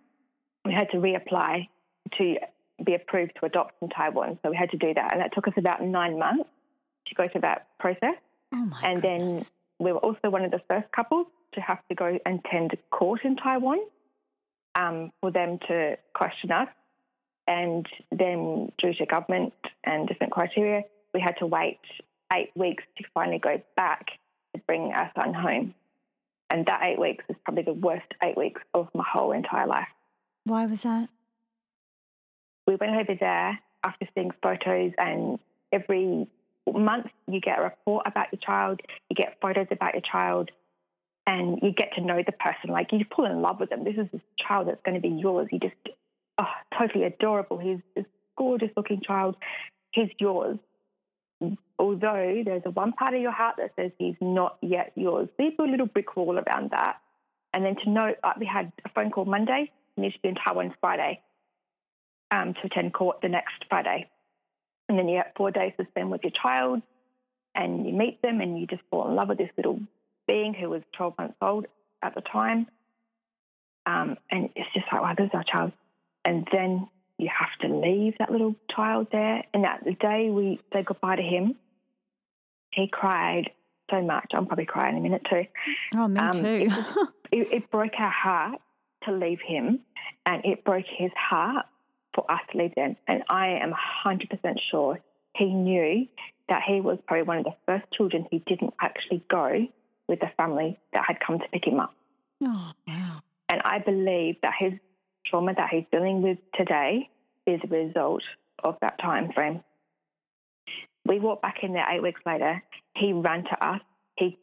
we 0.65 0.73
had 0.73 0.89
to 0.91 0.97
reapply 0.97 1.67
to 2.17 2.35
be 2.83 2.93
approved 2.95 3.33
to 3.39 3.45
adopt 3.45 3.79
from 3.79 3.89
Taiwan. 3.89 4.39
So 4.43 4.51
we 4.51 4.57
had 4.57 4.71
to 4.71 4.77
do 4.77 4.93
that. 4.93 5.11
And 5.11 5.21
that 5.21 5.33
took 5.33 5.47
us 5.47 5.53
about 5.57 5.81
nine 5.81 6.17
months 6.17 6.49
to 7.07 7.15
go 7.15 7.27
through 7.27 7.41
that 7.41 7.67
process. 7.79 8.15
Oh 8.53 8.65
my 8.65 8.81
and 8.83 9.01
then 9.01 9.41
we 9.79 9.91
were 9.91 9.99
also 9.99 10.29
one 10.29 10.43
of 10.43 10.51
the 10.51 10.61
first 10.67 10.91
couples 10.91 11.27
to 11.53 11.61
have 11.61 11.79
to 11.89 11.95
go 11.95 12.17
and 12.25 12.39
attend 12.45 12.77
court 12.91 13.21
in 13.23 13.35
Taiwan 13.35 13.79
um, 14.75 15.11
for 15.21 15.31
them 15.31 15.59
to 15.67 15.97
question 16.13 16.51
us. 16.51 16.67
And 17.47 17.87
then, 18.11 18.71
due 18.77 18.93
to 18.93 19.05
government 19.05 19.53
and 19.83 20.07
different 20.07 20.31
criteria, 20.31 20.83
we 21.13 21.19
had 21.19 21.37
to 21.39 21.47
wait 21.47 21.79
eight 22.33 22.51
weeks 22.55 22.83
to 22.97 23.03
finally 23.13 23.39
go 23.39 23.59
back 23.75 24.05
to 24.55 24.61
bring 24.67 24.93
our 24.93 25.11
son 25.15 25.33
home. 25.33 25.73
And 26.51 26.65
that 26.67 26.81
eight 26.83 26.99
weeks 26.99 27.23
was 27.27 27.37
probably 27.43 27.63
the 27.63 27.73
worst 27.73 28.05
eight 28.23 28.37
weeks 28.37 28.61
of 28.73 28.89
my 28.93 29.03
whole 29.11 29.31
entire 29.31 29.67
life. 29.67 29.87
Why 30.43 30.65
was 30.67 30.83
that? 30.83 31.09
we 32.69 32.75
went 32.75 32.95
over 32.95 33.17
there 33.19 33.59
after 33.83 34.07
seeing 34.13 34.31
photos 34.43 34.91
and 34.99 35.39
every 35.71 36.27
month 36.71 37.07
you 37.27 37.41
get 37.41 37.57
a 37.57 37.63
report 37.63 38.05
about 38.05 38.27
your 38.31 38.39
child, 38.39 38.79
you 39.09 39.15
get 39.15 39.37
photos 39.41 39.67
about 39.71 39.95
your 39.95 40.01
child, 40.01 40.51
and 41.29 41.59
you 41.61 41.71
get 41.71 41.93
to 41.93 42.01
know 42.01 42.23
the 42.25 42.31
person. 42.31 42.71
Like 42.71 42.91
you 42.91 43.05
fall 43.15 43.25
in 43.25 43.41
love 43.41 43.59
with 43.59 43.69
them. 43.69 43.83
This 43.83 43.97
is 43.97 44.07
this 44.11 44.21
child 44.35 44.67
that's 44.67 44.81
going 44.83 44.95
to 44.95 45.01
be 45.01 45.13
yours. 45.15 45.47
You 45.51 45.59
just, 45.59 45.75
oh, 46.39 46.51
totally 46.75 47.03
adorable. 47.03 47.59
He's 47.59 47.77
this 47.95 48.05
gorgeous 48.35 48.71
looking 48.75 49.01
child. 49.01 49.35
He's 49.91 50.09
yours. 50.19 50.57
Although 51.77 52.41
there's 52.43 52.63
a 52.65 52.71
one 52.71 52.93
part 52.93 53.13
of 53.13 53.21
your 53.21 53.31
heart 53.31 53.57
that 53.59 53.73
says 53.75 53.91
he's 53.99 54.15
not 54.19 54.57
yet 54.63 54.91
yours. 54.95 55.29
There's 55.37 55.53
a 55.59 55.63
little 55.63 55.85
brick 55.85 56.15
wall 56.15 56.39
around 56.39 56.71
that. 56.71 56.97
And 57.53 57.63
then 57.63 57.75
to 57.83 57.89
know, 57.91 58.15
like 58.23 58.37
we 58.37 58.47
had 58.47 58.71
a 58.83 58.89
phone 58.89 59.11
call 59.11 59.25
Monday, 59.25 59.71
we 59.95 60.03
need 60.03 60.13
to 60.13 60.19
be 60.23 60.29
in 60.29 60.35
Taiwan 60.35 60.73
Friday 60.81 61.21
um, 62.31 62.55
to 62.55 62.59
attend 62.65 62.91
court 62.91 63.21
the 63.21 63.29
next 63.29 63.65
Friday. 63.69 64.09
And 64.87 64.97
then 64.97 65.07
you 65.07 65.17
have 65.17 65.31
four 65.37 65.51
days 65.51 65.73
to 65.79 65.85
spend 65.91 66.09
with 66.09 66.23
your 66.23 66.31
child 66.31 66.81
and 67.53 67.85
you 67.85 67.93
meet 67.93 68.19
them 68.23 68.41
and 68.41 68.59
you 68.59 68.65
just 68.65 68.81
fall 68.89 69.07
in 69.07 69.15
love 69.15 69.29
with 69.29 69.37
this 69.37 69.51
little 69.55 69.79
being 70.29 70.53
who 70.53 70.69
was 70.69 70.83
12 70.93 71.17
months 71.17 71.35
old 71.41 71.65
at 72.03 72.13
the 72.13 72.21
time. 72.21 72.67
Um, 73.87 74.15
and 74.29 74.49
it's 74.55 74.71
just 74.75 74.85
like, 74.91 75.01
wow, 75.01 75.15
this 75.17 75.25
is 75.25 75.31
our 75.33 75.43
child. 75.43 75.71
And 76.23 76.47
then 76.51 76.87
you 77.17 77.29
have 77.35 77.57
to 77.61 77.75
leave 77.75 78.13
that 78.19 78.31
little 78.31 78.55
child 78.69 79.07
there. 79.11 79.43
And 79.55 79.63
that 79.63 79.83
the 79.83 79.93
day 79.93 80.29
we 80.29 80.59
said 80.71 80.85
goodbye 80.85 81.15
to 81.15 81.23
him, 81.23 81.55
he 82.71 82.87
cried 82.87 83.49
so 83.89 84.01
much. 84.03 84.27
I'm 84.35 84.45
probably 84.45 84.67
crying 84.67 84.95
in 84.95 84.99
a 84.99 85.03
minute 85.03 85.25
too. 85.27 85.45
Oh, 85.95 86.07
me 86.07 86.19
Um, 86.19 86.33
too. 86.33 86.67
it 86.69 87.07
It, 87.31 87.53
it 87.53 87.71
broke 87.71 87.93
our 87.99 88.09
heart 88.11 88.59
to 89.05 89.11
leave 89.11 89.39
him, 89.39 89.79
and 90.25 90.43
it 90.45 90.63
broke 90.63 90.85
his 90.87 91.11
heart 91.15 91.65
for 92.15 92.29
us 92.31 92.41
to 92.51 92.57
leave 92.57 92.73
them. 92.75 92.95
And 93.07 93.23
I 93.29 93.49
am 93.63 93.71
100% 94.05 94.59
sure 94.71 94.99
he 95.35 95.45
knew 95.45 96.07
that 96.49 96.63
he 96.67 96.81
was 96.81 96.97
probably 97.07 97.23
one 97.23 97.37
of 97.37 97.45
the 97.45 97.55
first 97.67 97.85
children 97.91 98.27
who 98.31 98.39
didn't 98.39 98.73
actually 98.81 99.23
go 99.27 99.67
with 100.09 100.19
the 100.19 100.29
family 100.35 100.77
that 100.91 101.05
had 101.07 101.19
come 101.25 101.39
to 101.39 101.45
pick 101.53 101.65
him 101.65 101.79
up. 101.79 101.93
oh, 102.43 102.71
wow. 102.87 103.21
And 103.47 103.61
I 103.63 103.79
believe 103.79 104.35
that 104.41 104.53
his 104.59 104.73
trauma 105.25 105.53
that 105.55 105.69
he's 105.71 105.85
dealing 105.91 106.21
with 106.21 106.37
today 106.55 107.09
is 107.45 107.61
a 107.63 107.67
result 107.67 108.23
of 108.63 108.77
that 108.81 108.99
time 108.99 109.31
frame. 109.31 109.63
We 111.05 111.19
walked 111.19 111.41
back 111.41 111.57
in 111.63 111.73
there 111.73 111.85
eight 111.89 112.03
weeks 112.03 112.21
later. 112.25 112.61
He 112.95 113.13
ran 113.13 113.43
to 113.45 113.67
us. 113.67 113.81
He 114.15 114.37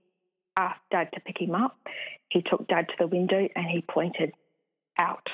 asked 0.57 0.81
Dad 0.91 1.11
to 1.15 1.21
pick 1.21 1.41
him 1.41 1.55
up. 1.55 1.77
He 2.31 2.43
took 2.43 2.67
Dad 2.67 2.89
to 2.89 2.95
the 2.99 3.07
window 3.07 3.49
and 3.55 3.67
he 3.67 3.83
pointed 3.83 4.33
out. 4.99 5.29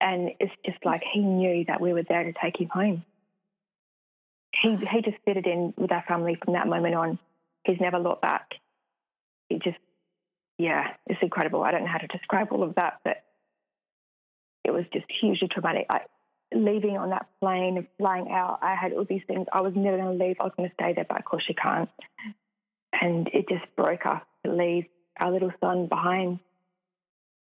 And 0.00 0.30
it's 0.40 0.52
just 0.66 0.84
like 0.84 1.02
he 1.10 1.20
knew 1.20 1.64
that 1.66 1.80
we 1.80 1.92
were 1.92 2.02
there 2.02 2.24
to 2.24 2.32
take 2.42 2.60
him 2.60 2.68
home. 2.68 3.04
He 4.52 4.76
he 4.76 5.02
just 5.02 5.18
fitted 5.24 5.46
in 5.46 5.74
with 5.76 5.92
our 5.92 6.04
family 6.06 6.36
from 6.42 6.54
that 6.54 6.66
moment 6.66 6.94
on. 6.94 7.18
He's 7.64 7.80
never 7.80 7.98
looked 7.98 8.22
back. 8.22 8.48
He 9.48 9.58
just 9.58 9.78
yeah, 10.58 10.94
it's 11.06 11.22
incredible. 11.22 11.62
I 11.62 11.70
don't 11.70 11.82
know 11.82 11.90
how 11.90 11.98
to 11.98 12.08
describe 12.08 12.48
all 12.50 12.64
of 12.64 12.74
that, 12.74 12.98
but 13.04 13.22
it 14.64 14.72
was 14.72 14.84
just 14.92 15.06
hugely 15.08 15.46
traumatic. 15.46 15.86
I, 15.88 16.00
leaving 16.52 16.96
on 16.98 17.10
that 17.10 17.26
plane 17.40 17.86
flying 17.96 18.30
out, 18.30 18.58
I 18.60 18.74
had 18.74 18.92
all 18.92 19.04
these 19.04 19.22
things. 19.26 19.46
I 19.52 19.60
was 19.60 19.74
never 19.76 19.96
going 19.96 20.18
to 20.18 20.24
leave. 20.24 20.36
I 20.40 20.44
was 20.44 20.52
going 20.56 20.68
to 20.68 20.74
stay 20.74 20.94
there, 20.94 21.06
but 21.08 21.18
of 21.18 21.24
course 21.24 21.44
you 21.48 21.54
can't. 21.54 21.88
And 23.00 23.28
it 23.32 23.48
just 23.48 23.64
broke 23.76 24.04
us 24.04 24.22
to 24.44 24.52
leave 24.52 24.86
our 25.20 25.30
little 25.30 25.52
son 25.60 25.86
behind, 25.86 26.40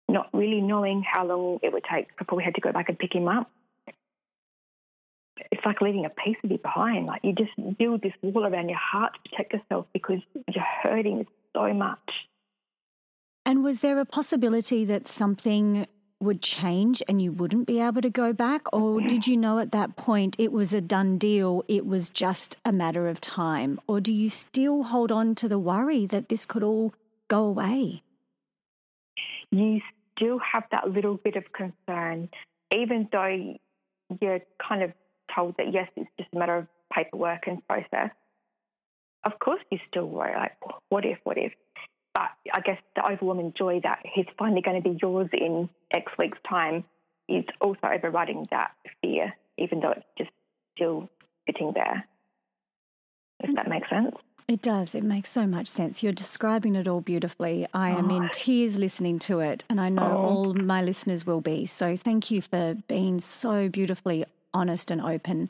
not 0.07 0.29
really 0.31 0.61
knowing 0.61 1.03
how 1.03 1.25
long 1.25 1.59
it 1.63 1.73
would 1.73 1.85
take 1.91 2.15
before 2.17 2.37
we 2.37 2.43
had 2.43 2.55
to 2.55 2.61
go 2.61 2.71
back 2.71 2.89
and 2.89 2.99
pick 2.99 3.15
him 3.15 3.27
up. 3.27 3.49
It's 5.51 5.65
like 5.65 5.82
leaving 5.82 6.06
a 6.06 6.10
piece 6.10 6.38
of 6.44 6.51
you 6.51 6.58
behind. 6.58 7.06
Like 7.06 7.22
you 7.24 7.34
just 7.34 7.51
build 7.77 8.01
this 8.01 8.13
wall 8.22 8.46
around 8.46 8.70
your 8.70 8.77
heart 8.79 9.13
to 9.13 9.29
protect 9.29 9.53
yourself 9.53 9.86
because 9.94 10.20
you're 10.53 10.63
hurting 10.84 11.25
so 11.56 11.74
much. 11.74 12.27
And 13.46 13.63
was 13.63 13.79
there 13.79 14.00
a 14.00 14.06
possibility 14.06 14.84
that 14.86 15.08
something 15.08 15.88
would 16.20 16.41
change 16.41 17.03
and 17.08 17.22
you 17.22 17.32
wouldn't 17.32 17.67
be 17.67 17.79
able 17.79 18.01
to 18.01 18.10
go 18.10 18.34
back? 18.34 18.63
Or 18.74 19.00
did 19.01 19.27
you 19.27 19.38
know 19.38 19.60
at 19.60 19.72
that 19.72 19.96
point 19.96 20.36
it 20.39 20.51
was 20.51 20.74
a 20.74 20.82
done 20.82 21.17
deal? 21.17 21.63
It 21.67 21.86
was 21.86 22.10
just 22.10 22.58
a 22.65 22.72
matter 22.72 23.08
of 23.08 23.22
time? 23.22 23.79
Or 23.88 24.01
do 24.01 24.12
you 24.12 24.29
still 24.29 24.84
hold 24.84 25.12
on 25.12 25.36
to 25.36 25.48
the 25.48 25.60
worry 25.60 26.06
that 26.08 26.29
this 26.29 26.46
could 26.46 26.63
all 26.63 26.94
go 27.27 27.44
away? 27.44 28.01
you 29.51 29.82
still 30.15 30.39
have 30.39 30.63
that 30.72 30.89
little 30.89 31.15
bit 31.15 31.36
of 31.36 31.46
concern, 31.53 32.29
even 32.75 33.08
though 33.12 33.58
you're 34.22 34.39
kind 34.65 34.84
of 34.84 34.91
told 35.34 35.55
that 35.57 35.74
yes, 35.74 35.88
it's 35.96 36.10
just 36.17 36.29
a 36.34 36.38
matter 36.38 36.55
of 36.57 36.67
paperwork 36.93 37.48
and 37.48 37.65
process. 37.67 38.12
Of 39.24 39.39
course, 39.39 39.62
you 39.72 39.79
still 39.89 40.07
worry, 40.07 40.34
like, 40.36 40.53
what 40.89 41.05
if, 41.05 41.17
what 41.24 41.38
if? 41.38 41.51
But 42.13 42.29
I 42.53 42.62
guess 42.62 42.79
the 42.96 43.05
overwhelming 43.10 43.53
joy 43.57 43.81
that 43.84 44.00
he's 44.03 44.25
finally 44.39 44.62
going 44.62 44.81
to 44.81 44.89
be 44.89 44.98
yours 45.01 45.29
in 45.34 45.69
X 45.91 46.12
weeks' 46.17 46.38
time 46.48 46.84
is 47.27 47.43
also 47.62 47.88
overriding 47.93 48.48
that 48.51 48.72
fear, 49.01 49.34
even 49.57 49.81
though 49.81 49.91
it's 49.91 50.05
just 50.17 50.29
still 50.75 51.10
sitting 51.46 51.74
there. 51.75 52.05
If 53.41 53.53
that 53.55 53.67
makes 53.67 53.89
sense. 53.89 54.15
It 54.48 54.62
does. 54.62 54.96
It 54.96 55.03
makes 55.03 55.29
so 55.29 55.46
much 55.46 55.67
sense. 55.67 56.01
You're 56.01 56.13
describing 56.13 56.75
it 56.75 56.88
all 56.88 57.01
beautifully. 57.01 57.67
I 57.74 57.89
am 57.89 58.10
in 58.10 58.24
Oh. 58.24 58.29
tears 58.31 58.77
listening 58.77 59.19
to 59.19 59.41
it, 59.41 59.65
and 59.69 59.79
I 59.81 59.89
know 59.89 60.03
Oh. 60.17 60.25
all 60.25 60.53
my 60.53 60.81
listeners 60.81 61.25
will 61.25 61.41
be. 61.41 61.65
So 61.65 61.98
thank 61.98 62.31
you 62.31 62.41
for 62.41 62.75
being 62.88 63.19
so 63.19 63.67
beautifully 63.67 64.24
honest 64.57 64.91
and 64.91 65.01
open. 65.01 65.49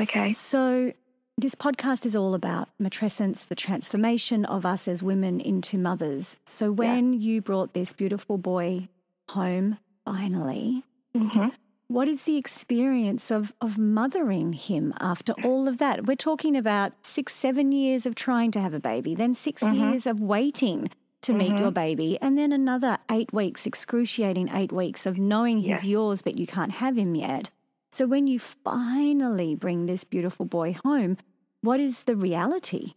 Okay. 0.00 0.32
So, 0.32 0.92
this 1.38 1.54
podcast 1.54 2.04
is 2.04 2.16
all 2.16 2.34
about 2.34 2.68
matrescence, 2.82 3.46
the 3.46 3.54
transformation 3.54 4.44
of 4.44 4.66
us 4.66 4.88
as 4.88 5.02
women 5.02 5.40
into 5.40 5.78
mothers. 5.78 6.36
So, 6.44 6.72
when 6.72 7.12
you 7.12 7.40
brought 7.40 7.72
this 7.74 7.92
beautiful 7.92 8.38
boy 8.38 8.88
home, 9.28 9.78
finally, 10.04 10.82
hmm 11.14 11.48
what 11.88 12.06
is 12.06 12.24
the 12.24 12.36
experience 12.36 13.30
of, 13.30 13.54
of 13.62 13.78
mothering 13.78 14.52
him 14.52 14.92
after 15.00 15.32
all 15.42 15.66
of 15.66 15.78
that? 15.78 16.06
We're 16.06 16.16
talking 16.16 16.54
about 16.54 16.92
six, 17.00 17.34
seven 17.34 17.72
years 17.72 18.04
of 18.04 18.14
trying 18.14 18.50
to 18.52 18.60
have 18.60 18.74
a 18.74 18.80
baby, 18.80 19.14
then 19.14 19.34
6 19.34 19.62
mm-hmm. 19.62 19.74
years 19.74 20.06
of 20.06 20.20
waiting 20.20 20.90
to 21.22 21.32
mm-hmm. 21.32 21.38
meet 21.38 21.58
your 21.60 21.70
baby, 21.70 22.18
and 22.20 22.38
then 22.38 22.52
another 22.52 22.98
eight 23.10 23.32
weeks, 23.32 23.66
excruciating 23.66 24.50
eight 24.52 24.70
weeks 24.70 25.06
of 25.06 25.18
knowing 25.18 25.58
he's 25.58 25.88
yours, 25.88 26.22
but 26.22 26.38
you 26.38 26.46
can't 26.46 26.72
have 26.72 26.96
him 26.96 27.14
yet. 27.14 27.50
So 27.90 28.06
when 28.06 28.26
you 28.26 28.38
finally 28.38 29.54
bring 29.54 29.86
this 29.86 30.04
beautiful 30.04 30.44
boy 30.44 30.76
home, 30.84 31.16
what 31.62 31.80
is 31.80 32.02
the 32.02 32.16
reality? 32.16 32.94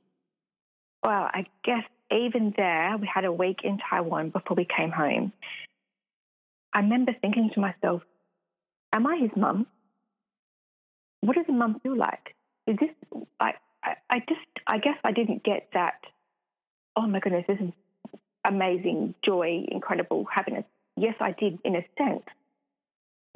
Well, 1.04 1.30
I 1.34 1.46
guess 1.64 1.84
even 2.12 2.54
there, 2.58 2.96
we 3.00 3.10
had 3.12 3.26
a 3.26 3.32
week 3.32 3.60
in 3.64 3.80
Taiwan 3.90 4.30
before 4.30 4.56
we 4.56 4.66
came 4.66 4.92
home. 4.92 5.32
I 6.74 6.80
remember 6.80 7.14
thinking 7.22 7.50
to 7.54 7.60
myself, 7.60 8.04
Am 8.94 9.08
I 9.08 9.18
his 9.18 9.32
mum? 9.36 9.68
What 11.22 11.36
does 11.36 11.46
a 11.48 11.54
mum 11.54 11.80
feel 11.82 11.96
like? 11.96 12.36
Is 12.68 12.78
this, 12.80 12.90
I, 13.40 13.54
I, 13.84 13.96
I 14.10 14.20
just, 14.20 14.42
I 14.68 14.80
guess 14.80 14.98
I 15.04 15.12
didn't 15.12 15.44
get 15.44 15.70
that, 15.74 16.02
oh 16.96 17.08
my 17.08 17.20
goodness, 17.20 17.46
this 17.48 17.60
is 17.62 17.72
amazing, 18.46 19.16
joy, 19.24 19.66
incredible 19.70 20.26
happiness. 20.26 20.66
Yes, 20.98 21.16
I 21.22 21.32
did 21.32 21.60
in 21.64 21.76
a 21.76 21.86
sense, 21.98 22.24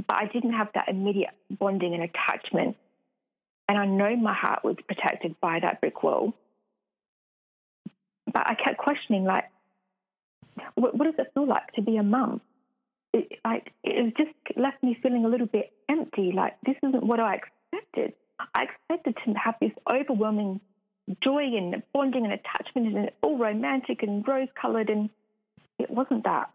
but 0.08 0.18
I 0.18 0.26
didn't 0.28 0.54
have 0.54 0.70
that 0.74 0.90
immediate 0.90 1.32
bonding 1.50 1.94
and 1.94 2.04
attachment. 2.04 2.78
And 3.68 3.78
I 3.78 3.86
know 3.86 4.16
my 4.16 4.34
heart 4.34 4.64
was 4.64 4.76
protected 4.88 5.40
by 5.42 5.60
that 5.60 5.82
brick 5.82 6.04
wall. 6.04 6.34
But 8.32 8.48
I 8.50 8.56
kept 8.56 8.78
questioning, 8.78 9.24
like, 9.24 9.46
what, 10.76 10.96
what 10.96 11.06
does 11.06 11.16
it 11.18 11.32
feel 11.34 11.48
like 11.48 11.72
to 11.74 11.82
be 11.82 11.98
a 11.98 12.04
mum? 12.04 12.42
It, 13.14 13.40
like, 13.44 13.72
it 13.84 14.16
just 14.18 14.58
left 14.58 14.84
me 14.84 14.98
feeling 15.02 15.26
a 15.26 15.30
little 15.30 15.48
bit 15.48 15.72
empty. 15.90 16.32
Like, 16.32 16.56
this 16.66 16.76
isn't 16.84 17.04
what 17.04 17.20
I 17.20 17.36
expected. 17.36 18.14
I 18.54 18.64
expected 18.64 19.18
to 19.26 19.34
have 19.34 19.56
this 19.62 19.72
overwhelming 19.90 20.60
joy 21.22 21.56
and 21.56 21.82
bonding 21.94 22.26
and 22.26 22.34
attachment 22.34 22.96
and 22.96 23.12
all 23.22 23.38
romantic 23.38 24.04
and 24.04 24.28
rose 24.28 24.50
colored, 24.60 24.90
and 24.90 25.10
it 25.80 25.90
wasn't 25.90 26.26
that. 26.26 26.52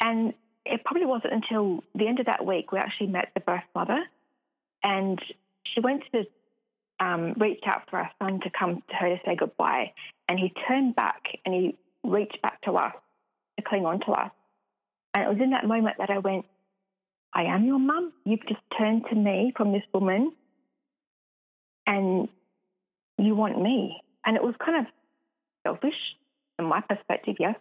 And 0.00 0.34
it 0.64 0.84
probably 0.84 1.06
wasn't 1.06 1.32
until 1.32 1.82
the 1.94 2.06
end 2.06 2.20
of 2.20 2.26
that 2.26 2.44
week 2.46 2.72
we 2.72 2.78
actually 2.78 3.08
met 3.08 3.30
the 3.34 3.40
birth 3.40 3.64
mother, 3.74 4.04
and 4.82 5.20
she 5.64 5.80
went 5.80 6.02
to 6.12 6.24
um, 7.00 7.34
reach 7.34 7.62
out 7.66 7.88
for 7.90 7.98
our 7.98 8.10
son 8.20 8.40
to 8.40 8.50
come 8.50 8.82
to 8.88 8.94
her 8.96 9.08
to 9.08 9.20
say 9.24 9.34
goodbye, 9.36 9.92
and 10.28 10.38
he 10.38 10.52
turned 10.68 10.94
back 10.94 11.22
and 11.44 11.54
he 11.54 11.76
reached 12.04 12.40
back 12.42 12.60
to 12.62 12.72
us 12.72 12.94
to 13.56 13.64
cling 13.64 13.84
on 13.86 14.00
to 14.00 14.12
us, 14.12 14.30
and 15.14 15.24
it 15.24 15.28
was 15.28 15.38
in 15.40 15.50
that 15.50 15.66
moment 15.66 15.96
that 15.98 16.10
I 16.10 16.18
went, 16.18 16.46
"I 17.32 17.44
am 17.44 17.64
your 17.64 17.78
mum. 17.78 18.12
You've 18.24 18.46
just 18.46 18.60
turned 18.78 19.06
to 19.08 19.14
me 19.14 19.52
from 19.56 19.72
this 19.72 19.84
woman, 19.92 20.32
and 21.86 22.28
you 23.18 23.34
want 23.34 23.60
me," 23.60 24.00
and 24.24 24.36
it 24.36 24.42
was 24.42 24.54
kind 24.64 24.86
of 24.86 24.92
selfish 25.66 26.16
from 26.56 26.66
my 26.66 26.80
perspective, 26.80 27.36
yes, 27.40 27.56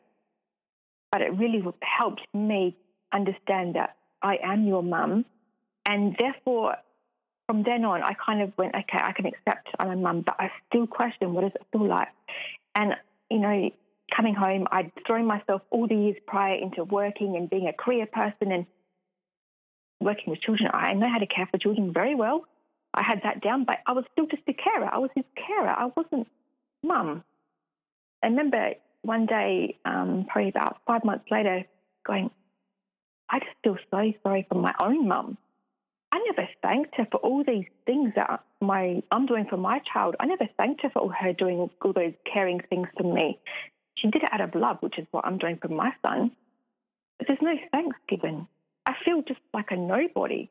but 1.11 1.21
it 1.21 1.33
really 1.33 1.63
helped 1.81 2.21
me 2.33 2.75
understand 3.11 3.75
that 3.75 3.95
I 4.21 4.37
am 4.43 4.65
your 4.67 4.83
mum. 4.83 5.25
And 5.85 6.15
therefore, 6.17 6.75
from 7.47 7.63
then 7.63 7.83
on, 7.85 8.03
I 8.03 8.13
kind 8.13 8.41
of 8.41 8.53
went, 8.57 8.75
okay, 8.75 8.99
I 9.01 9.11
can 9.11 9.25
accept 9.25 9.69
I'm 9.79 9.89
a 9.89 9.95
mum, 9.95 10.21
but 10.21 10.35
I 10.39 10.51
still 10.69 10.87
question 10.87 11.33
what 11.33 11.41
does 11.41 11.51
it 11.55 11.65
feel 11.71 11.87
like? 11.87 12.09
And, 12.75 12.95
you 13.29 13.39
know, 13.39 13.69
coming 14.15 14.35
home, 14.35 14.67
I'd 14.71 14.91
thrown 15.05 15.25
myself 15.25 15.61
all 15.69 15.87
the 15.87 15.95
years 15.95 16.17
prior 16.27 16.55
into 16.55 16.83
working 16.83 17.35
and 17.35 17.49
being 17.49 17.67
a 17.67 17.73
career 17.73 18.05
person 18.05 18.51
and 18.51 18.65
working 19.99 20.31
with 20.31 20.41
children. 20.41 20.69
I 20.73 20.93
know 20.93 21.09
how 21.09 21.19
to 21.19 21.27
care 21.27 21.47
for 21.49 21.57
children 21.57 21.93
very 21.93 22.15
well. 22.15 22.45
I 22.93 23.03
had 23.03 23.21
that 23.23 23.41
down, 23.41 23.63
but 23.63 23.79
I 23.85 23.93
was 23.93 24.03
still 24.11 24.27
just 24.27 24.43
a 24.47 24.53
carer. 24.53 24.89
I 24.91 24.97
was 24.97 25.09
his 25.15 25.25
carer. 25.35 25.69
I 25.69 25.89
wasn't 25.95 26.27
mum. 26.83 27.23
I 28.21 28.27
remember 28.27 28.73
one 29.01 29.25
day, 29.25 29.77
um, 29.85 30.25
probably 30.29 30.49
about 30.49 30.77
five 30.85 31.03
months 31.03 31.25
later, 31.31 31.65
going, 32.05 32.29
I 33.31 33.39
just 33.39 33.51
feel 33.63 33.77
so 33.89 34.13
sorry 34.21 34.45
for 34.49 34.55
my 34.55 34.73
own 34.79 35.07
mum. 35.07 35.37
I 36.11 36.19
never 36.27 36.47
thanked 36.61 36.95
her 36.97 37.07
for 37.09 37.17
all 37.17 37.43
these 37.43 37.65
things 37.85 38.11
that 38.15 38.43
my 38.59 39.01
I'm 39.11 39.25
doing 39.25 39.45
for 39.49 39.57
my 39.57 39.79
child. 39.79 40.15
I 40.19 40.25
never 40.25 40.47
thanked 40.57 40.81
her 40.81 40.89
for 40.89 40.99
all 40.99 41.09
her 41.09 41.31
doing 41.31 41.69
all 41.81 41.93
those 41.93 42.13
caring 42.31 42.59
things 42.69 42.89
for 42.97 43.03
me. 43.03 43.39
She 43.95 44.09
did 44.09 44.23
it 44.23 44.33
out 44.33 44.41
of 44.41 44.53
love, 44.53 44.77
which 44.81 44.99
is 44.99 45.07
what 45.11 45.25
I'm 45.25 45.37
doing 45.37 45.57
for 45.61 45.69
my 45.69 45.93
son. 46.05 46.31
But 47.17 47.27
there's 47.27 47.41
no 47.41 47.55
thanks 47.71 47.97
given. 48.09 48.47
I 48.85 48.95
feel 49.05 49.21
just 49.21 49.39
like 49.53 49.71
a 49.71 49.77
nobody. 49.77 50.49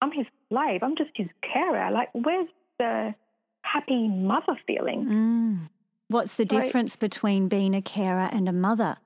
I'm 0.00 0.12
his 0.12 0.26
slave. 0.48 0.82
I'm 0.82 0.96
just 0.96 1.10
his 1.14 1.28
carer. 1.42 1.90
Like, 1.90 2.10
where's 2.12 2.48
the 2.78 3.14
happy 3.62 4.08
mother 4.08 4.56
feeling? 4.66 5.06
Mm. 5.06 5.68
What's 6.08 6.34
the 6.34 6.46
so, 6.48 6.60
difference 6.60 6.94
between 6.94 7.48
being 7.48 7.74
a 7.74 7.82
carer 7.82 8.28
and 8.30 8.48
a 8.48 8.52
mother? 8.52 8.96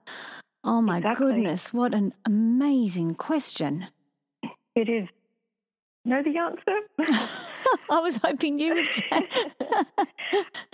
Oh 0.65 0.81
my 0.83 0.99
exactly. 0.99 1.33
goodness, 1.35 1.73
what 1.73 1.95
an 1.95 2.15
amazing 2.25 3.15
question. 3.15 3.87
It 4.75 4.89
is. 4.89 5.09
Know 6.05 6.23
the 6.23 6.39
answer? 6.39 6.79
I 7.91 8.01
was 8.01 8.17
hoping 8.17 8.59
you 8.59 8.75
would 8.75 8.91
say. 8.91 9.29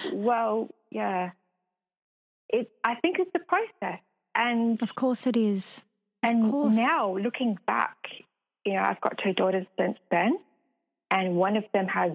well, 0.12 0.68
yeah. 0.90 1.30
It 2.48 2.70
I 2.84 2.94
think 2.96 3.18
it's 3.18 3.30
a 3.34 3.38
process. 3.40 4.00
And 4.34 4.82
Of 4.82 4.94
course 4.94 5.26
it 5.26 5.36
is. 5.36 5.84
Of 6.22 6.30
and 6.30 6.50
course. 6.50 6.74
now 6.74 7.16
looking 7.16 7.58
back, 7.66 7.96
you 8.64 8.74
know, 8.74 8.82
I've 8.84 9.00
got 9.00 9.18
two 9.22 9.32
daughters 9.32 9.66
since 9.78 9.98
then, 10.10 10.38
and 11.10 11.36
one 11.36 11.56
of 11.56 11.64
them 11.72 11.86
has 11.86 12.12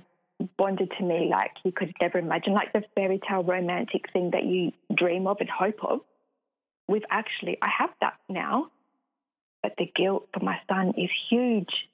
bonded 0.57 0.91
to 0.97 1.03
me 1.03 1.27
like 1.29 1.51
you 1.63 1.71
could 1.71 1.93
never 2.01 2.17
imagine, 2.17 2.53
like 2.53 2.73
the 2.73 2.83
fairy 2.95 3.19
tale 3.27 3.43
romantic 3.43 4.11
thing 4.11 4.31
that 4.31 4.43
you 4.43 4.71
dream 4.93 5.27
of 5.27 5.37
and 5.39 5.49
hope 5.49 5.83
of 5.83 5.99
we've 6.89 7.05
actually, 7.09 7.57
I 7.61 7.69
have 7.77 7.91
that 8.01 8.15
now, 8.27 8.71
but 9.61 9.73
the 9.77 9.85
guilt 9.85 10.27
for 10.33 10.43
my 10.43 10.59
son 10.67 10.93
is 10.97 11.09
huge. 11.29 11.87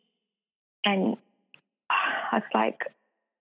And 0.86 1.17
uh, 1.89 1.93
I 2.31 2.36
was 2.36 2.43
like, 2.53 2.81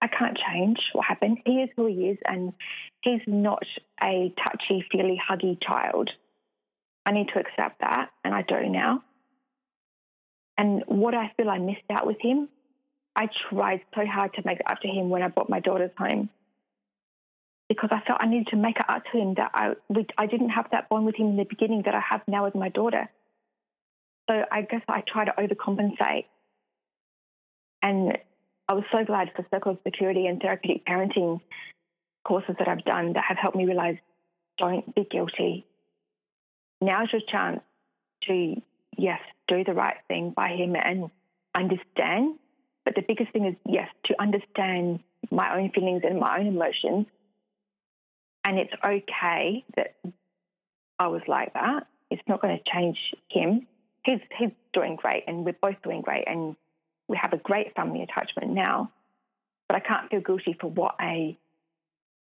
I 0.03 0.09
can't 0.09 0.37
change 0.37 0.81
what 0.93 1.07
happened. 1.07 1.38
He 1.47 1.62
is 1.62 1.71
who 1.77 1.87
he 1.87 2.09
is, 2.09 2.19
and 2.27 2.53
he's 3.01 3.23
not 3.27 3.62
a 4.03 4.35
touchy, 4.37 4.85
feely, 4.90 5.19
huggy 5.31 5.57
child. 5.62 6.11
I 7.07 7.12
need 7.12 7.29
to 7.29 7.38
accept 7.38 7.81
that, 7.81 8.11
and 8.25 8.35
I 8.35 8.43
do 8.43 8.69
now. 8.69 9.03
And 10.59 10.83
what 10.87 11.14
I 11.14 11.33
feel 11.37 11.49
I 11.49 11.59
missed 11.59 11.90
out 11.90 12.07
with 12.07 12.19
him, 12.21 12.49
I 13.17 13.29
tried 13.49 13.81
so 13.95 14.05
hard 14.05 14.35
to 14.35 14.43
make 14.45 14.59
up 14.69 14.81
to 14.81 14.88
him 14.88 15.09
when 15.09 15.23
I 15.23 15.29
brought 15.29 15.49
my 15.49 15.61
daughters 15.61 15.90
home 15.97 16.29
because 17.75 17.91
I 17.93 18.01
felt 18.07 18.21
I 18.23 18.27
needed 18.27 18.49
to 18.49 18.57
make 18.57 18.77
it 18.77 18.89
up 18.89 19.03
to 19.11 19.19
him 19.19 19.35
that 19.35 19.51
I, 19.55 19.75
we, 19.89 20.07
I 20.17 20.27
didn't 20.27 20.51
have 20.51 20.67
that 20.71 20.89
bond 20.89 21.07
with 21.07 21.17
him 21.17 21.29
in 21.29 21.37
the 21.37 21.45
beginning 21.45 21.83
that 21.87 21.95
I 21.95 22.01
have 22.01 22.23
now 22.27 22.45
with 22.45 22.55
my 22.55 22.69
daughter. 22.69 23.09
So 24.29 24.45
I 24.51 24.63
guess 24.63 24.83
I 24.89 25.03
try 25.07 25.25
to 25.25 25.33
overcompensate. 25.33 26.27
And 27.83 28.17
I 28.69 28.75
was 28.75 28.85
so 28.91 29.05
glad 29.05 29.33
for 29.35 29.45
circle 29.51 29.73
of 29.73 29.79
security 29.85 30.27
and 30.27 30.41
therapeutic 30.41 30.87
parenting 30.87 31.41
courses 32.25 32.55
that 32.59 32.69
I've 32.69 32.85
done 32.85 33.13
that 33.15 33.25
have 33.29 33.37
helped 33.37 33.57
me 33.57 33.67
realize 33.67 33.97
don't 34.57 34.95
be 34.95 35.05
guilty. 35.05 35.67
Now's 36.81 37.13
your 37.13 37.21
chance 37.29 37.61
to, 38.29 38.63
yes, 38.97 39.21
do 39.49 39.65
the 39.65 39.75
right 39.75 39.97
thing 40.09 40.31
by 40.31 40.51
him 40.51 40.77
and 40.77 41.11
understand. 41.55 42.39
But 42.85 42.95
the 42.95 43.03
biggest 43.03 43.33
thing 43.33 43.47
is, 43.47 43.57
yes, 43.67 43.89
to 44.05 44.21
understand 44.21 45.01
my 45.31 45.59
own 45.59 45.71
feelings 45.71 46.03
and 46.05 46.19
my 46.19 46.39
own 46.39 46.47
emotions 46.47 47.07
and 48.44 48.59
it's 48.59 48.72
okay 48.85 49.64
that 49.76 49.94
I 50.98 51.09
was 51.09 51.22
like 51.26 51.54
that. 51.54 51.87
It's 52.11 52.22
not 52.28 52.40
going 52.40 52.57
to 52.57 52.70
change 52.70 52.98
him. 53.30 53.66
He's 54.04 54.20
he's 54.38 54.50
doing 54.72 54.96
great, 54.96 55.24
and 55.26 55.44
we're 55.44 55.57
both 55.61 55.80
doing 55.83 56.02
great, 56.02 56.24
and 56.26 56.57
we 57.09 57.18
have 57.20 57.33
a 57.33 57.38
great 57.38 57.74
family 57.74 58.02
attachment 58.02 58.52
now. 58.52 58.90
But 59.68 59.76
I 59.76 59.80
can't 59.80 60.11
feel 60.11 60.20
guilty 60.20 60.57
for 60.61 60.68
what 60.68 60.96
I 60.98 61.37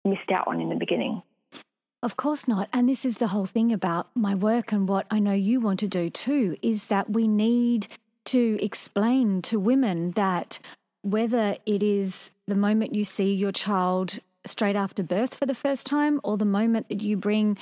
missed 0.04 0.32
out 0.32 0.48
on 0.48 0.60
in 0.60 0.70
the 0.70 0.76
beginning. 0.76 1.22
Of 2.04 2.16
course 2.16 2.48
not. 2.48 2.70
And 2.74 2.88
this 2.88 3.06
is 3.06 3.18
the 3.18 3.28
whole 3.28 3.46
thing 3.46 3.72
about 3.72 4.08
my 4.16 4.36
work 4.36 4.72
and 4.72 4.88
what 4.88 5.08
I 5.10 5.20
know 5.20 5.34
you 5.34 5.60
want 5.60 5.80
to 5.82 5.88
do 5.88 6.10
too 6.10 6.56
is 6.62 6.86
that 6.86 7.10
we 7.10 7.28
need 7.28 7.88
to 8.26 8.58
explain 8.62 9.42
to 9.44 9.60
women 9.60 10.12
that 10.12 10.60
whether 11.02 11.58
it 11.66 11.82
is 11.82 12.32
the 12.48 12.56
moment 12.56 12.94
you 12.94 13.04
see 13.04 13.34
your 13.34 13.52
child 13.52 14.20
straight 14.48 14.76
after 14.76 15.04
birth 15.04 15.36
for 15.36 15.46
the 15.46 15.56
first 15.56 15.86
time 15.86 16.20
or 16.24 16.38
the 16.38 16.46
moment 16.46 16.90
that 16.90 17.02
you 17.02 17.18
bring 17.18 17.58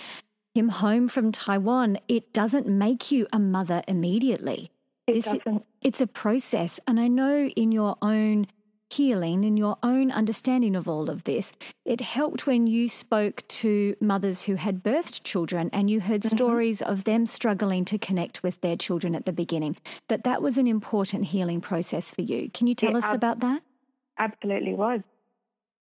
him 0.54 0.70
home 0.70 1.08
from 1.08 1.32
Taiwan, 1.32 1.98
it 2.08 2.34
doesn't 2.34 2.68
make 2.68 3.12
you 3.12 3.28
a 3.34 3.40
mother 3.40 3.84
immediately. 3.88 4.72
It 5.08 5.14
this, 5.14 5.26
doesn't. 5.26 5.66
It's 5.82 6.02
a 6.02 6.08
process. 6.08 6.80
And 6.88 7.00
I 7.00 7.08
know 7.08 7.48
in 7.48 7.72
your 7.72 7.98
own 8.02 8.48
healing 8.96 9.44
in 9.44 9.58
your 9.58 9.78
own 9.84 10.12
understanding 10.12 10.76
of 10.76 10.88
all 10.88 11.10
of 11.10 11.24
this, 11.24 11.52
it 11.84 12.02
helped 12.02 12.48
when 12.48 12.68
you 12.68 12.88
spoke 12.88 13.44
to 13.48 13.96
mothers 14.00 14.44
who 14.44 14.56
had 14.56 14.84
birthed 14.84 15.24
children 15.24 15.70
and 15.74 15.90
you 15.90 16.00
heard 16.00 16.22
mm-hmm. 16.22 16.36
stories 16.36 16.82
of 16.82 17.04
them 17.04 17.26
struggling 17.26 17.84
to 17.86 17.98
connect 17.98 18.44
with 18.44 18.62
their 18.62 18.76
children 18.76 19.16
at 19.16 19.26
the 19.26 19.34
beginning. 19.34 19.76
That 20.08 20.24
that 20.24 20.42
was 20.42 20.58
an 20.58 20.68
important 20.68 21.26
healing 21.26 21.62
process 21.62 22.12
for 22.12 22.22
you. 22.22 22.50
Can 22.54 22.68
you 22.68 22.76
tell 22.76 22.96
it 22.96 23.04
us 23.04 23.06
ab- 23.06 23.16
about 23.16 23.40
that? 23.42 23.62
Absolutely 24.18 24.74
was. 24.74 25.02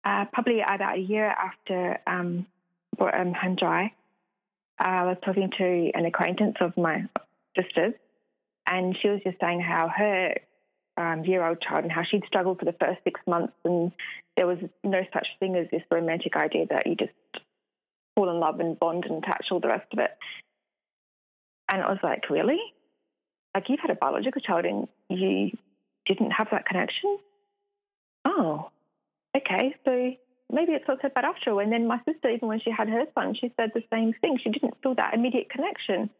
Uh, 0.04 0.26
probably 0.32 0.60
about 0.60 0.98
a 0.98 1.00
year 1.00 1.26
after 1.26 1.98
um, 2.06 2.46
um, 3.00 3.32
Home 3.32 3.56
I 4.78 5.04
was 5.04 5.16
talking 5.24 5.50
to 5.56 5.90
an 5.94 6.04
acquaintance 6.04 6.56
of 6.60 6.76
my 6.76 7.04
sister's, 7.56 7.94
and 8.66 8.96
she 9.00 9.08
was 9.08 9.20
just 9.24 9.40
saying 9.40 9.60
how 9.60 9.88
her 9.88 10.34
um, 10.96 11.24
year 11.24 11.46
old 11.46 11.60
child 11.60 11.84
and 11.84 11.92
how 11.92 12.02
she'd 12.02 12.24
struggled 12.26 12.58
for 12.58 12.66
the 12.66 12.74
first 12.74 13.00
six 13.04 13.20
months, 13.26 13.54
and 13.64 13.92
there 14.36 14.46
was 14.46 14.58
no 14.82 15.02
such 15.12 15.28
thing 15.40 15.56
as 15.56 15.68
this 15.70 15.82
romantic 15.90 16.36
idea 16.36 16.66
that 16.66 16.86
you 16.86 16.96
just 16.96 17.12
fall 18.14 18.30
in 18.30 18.38
love 18.38 18.60
and 18.60 18.78
bond 18.78 19.06
and 19.06 19.24
attach 19.24 19.46
all 19.50 19.60
the 19.60 19.68
rest 19.68 19.86
of 19.92 19.98
it. 20.00 20.10
And 21.70 21.82
I 21.82 21.88
was 21.88 21.98
like, 22.02 22.28
really? 22.28 22.60
Like 23.54 23.68
you've 23.68 23.80
had 23.80 23.90
a 23.90 23.94
biological 23.94 24.42
child 24.42 24.66
and 24.66 24.86
you 25.08 25.56
didn't 26.06 26.32
have 26.32 26.48
that 26.50 26.66
connection? 26.66 27.18
Oh, 28.24 28.70
okay. 29.36 29.74
So 29.84 30.12
maybe 30.52 30.72
it's 30.72 30.86
not 30.86 30.98
so 31.02 31.08
bad 31.08 31.24
after 31.24 31.50
all. 31.50 31.58
And 31.60 31.72
then 31.72 31.86
my 31.86 32.00
sister, 32.04 32.28
even 32.30 32.48
when 32.48 32.60
she 32.60 32.70
had 32.70 32.88
her 32.88 33.04
son, 33.14 33.34
she 33.34 33.52
said 33.56 33.72
the 33.74 33.84
same 33.92 34.14
thing. 34.20 34.38
She 34.38 34.50
didn't 34.50 34.76
feel 34.82 34.94
that 34.94 35.14
immediate 35.14 35.50
connection. 35.50 36.10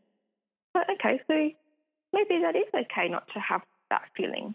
But 0.73 0.89
okay, 0.95 1.21
so 1.27 1.51
maybe 2.13 2.43
that 2.43 2.57
is 2.57 2.69
okay 2.75 3.09
not 3.09 3.29
to 3.35 3.41
have 3.41 3.63
that 3.91 4.03
feeling. 4.17 4.55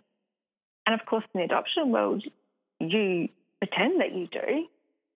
And 0.86 1.00
of 1.00 1.06
course, 1.06 1.24
in 1.34 1.40
the 1.40 1.46
adoption 1.46 1.92
world, 1.92 2.24
you 2.80 3.30
pretend 3.60 4.02
that 4.02 4.14
you 4.14 4.28
do, 4.28 4.66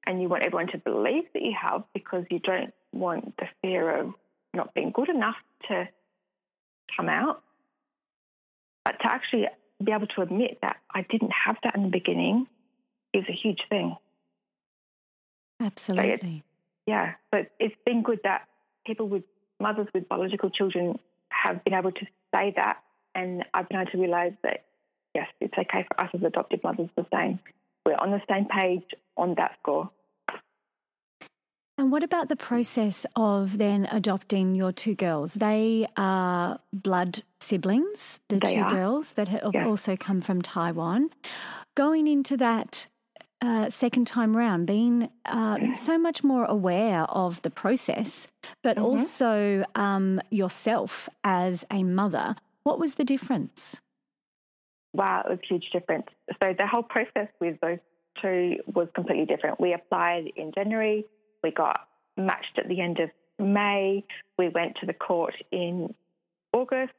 and 0.05 0.21
you 0.21 0.29
want 0.29 0.45
everyone 0.45 0.67
to 0.67 0.77
believe 0.77 1.25
that 1.33 1.41
you 1.41 1.55
have 1.59 1.83
because 1.93 2.25
you 2.29 2.39
don't 2.39 2.73
want 2.91 3.35
the 3.37 3.47
fear 3.61 3.99
of 3.99 4.13
not 4.53 4.73
being 4.73 4.91
good 4.91 5.09
enough 5.09 5.35
to 5.67 5.87
come 6.95 7.09
out. 7.09 7.41
But 8.85 8.99
to 8.99 9.07
actually 9.07 9.47
be 9.83 9.91
able 9.91 10.07
to 10.07 10.21
admit 10.21 10.59
that 10.61 10.77
I 10.93 11.01
didn't 11.09 11.31
have 11.31 11.57
that 11.63 11.75
in 11.75 11.83
the 11.83 11.89
beginning 11.89 12.47
is 13.13 13.23
a 13.29 13.33
huge 13.33 13.63
thing. 13.69 13.95
Absolutely. 15.61 16.43
yeah, 16.85 17.13
but 17.31 17.51
it's 17.59 17.75
been 17.85 18.03
good 18.03 18.19
that 18.23 18.47
people 18.85 19.07
with 19.07 19.23
mothers 19.59 19.87
with 19.93 20.09
biological 20.09 20.49
children 20.49 20.99
have 21.29 21.63
been 21.63 21.73
able 21.73 21.91
to 21.91 22.05
say 22.33 22.53
that, 22.55 22.79
and 23.15 23.45
I've 23.53 23.69
been 23.69 23.79
able 23.79 23.91
to 23.91 23.97
realize 23.97 24.33
that 24.43 24.65
yes, 25.13 25.27
it's 25.39 25.53
okay 25.57 25.85
for 25.87 26.01
us 26.01 26.09
as 26.13 26.23
adoptive 26.23 26.63
mothers 26.63 26.89
the 26.95 27.05
same. 27.13 27.39
We're 27.85 27.95
on 27.95 28.11
the 28.11 28.21
same 28.29 28.45
page 28.45 28.83
on 29.17 29.35
that 29.35 29.55
score. 29.61 29.89
And 31.77 31.91
what 31.91 32.03
about 32.03 32.29
the 32.29 32.35
process 32.35 33.05
of 33.15 33.57
then 33.57 33.87
adopting 33.91 34.53
your 34.53 34.71
two 34.71 34.93
girls? 34.95 35.33
They 35.33 35.87
are 35.97 36.59
blood 36.71 37.23
siblings, 37.39 38.19
the 38.29 38.39
they 38.43 38.55
two 38.55 38.61
are. 38.61 38.69
girls 38.69 39.11
that 39.11 39.27
have 39.27 39.55
also 39.55 39.97
come 39.97 40.21
from 40.21 40.41
Taiwan. 40.41 41.09
Going 41.75 42.05
into 42.05 42.37
that 42.37 42.85
uh, 43.43 43.69
second 43.69 44.07
time 44.07 44.35
round, 44.35 44.65
being 44.65 45.09
uh, 45.25 45.57
so 45.75 45.97
much 45.99 46.23
more 46.23 46.45
aware 46.45 47.03
of 47.03 47.41
the 47.43 47.49
process, 47.49 48.27
but 48.63 48.77
mm-hmm. 48.77 48.85
also 48.85 49.63
um, 49.75 50.21
yourself 50.31 51.09
as 51.23 51.65
a 51.69 51.83
mother, 51.83 52.35
what 52.63 52.79
was 52.79 52.95
the 52.95 53.03
difference? 53.03 53.79
wow, 54.93 55.23
it 55.25 55.29
was 55.29 55.39
a 55.43 55.47
huge 55.47 55.69
difference. 55.71 56.07
So 56.41 56.53
the 56.57 56.67
whole 56.67 56.83
process 56.83 57.27
with 57.39 57.59
those 57.61 57.79
two 58.21 58.57
was 58.73 58.87
completely 58.95 59.25
different. 59.25 59.59
We 59.59 59.73
applied 59.73 60.25
in 60.35 60.51
January, 60.53 61.05
we 61.43 61.51
got 61.51 61.87
matched 62.15 62.57
at 62.57 62.67
the 62.67 62.79
end 62.79 62.99
of 62.99 63.09
May, 63.39 64.05
we 64.37 64.49
went 64.49 64.77
to 64.77 64.85
the 64.85 64.93
court 64.93 65.33
in 65.51 65.93
August, 66.53 66.93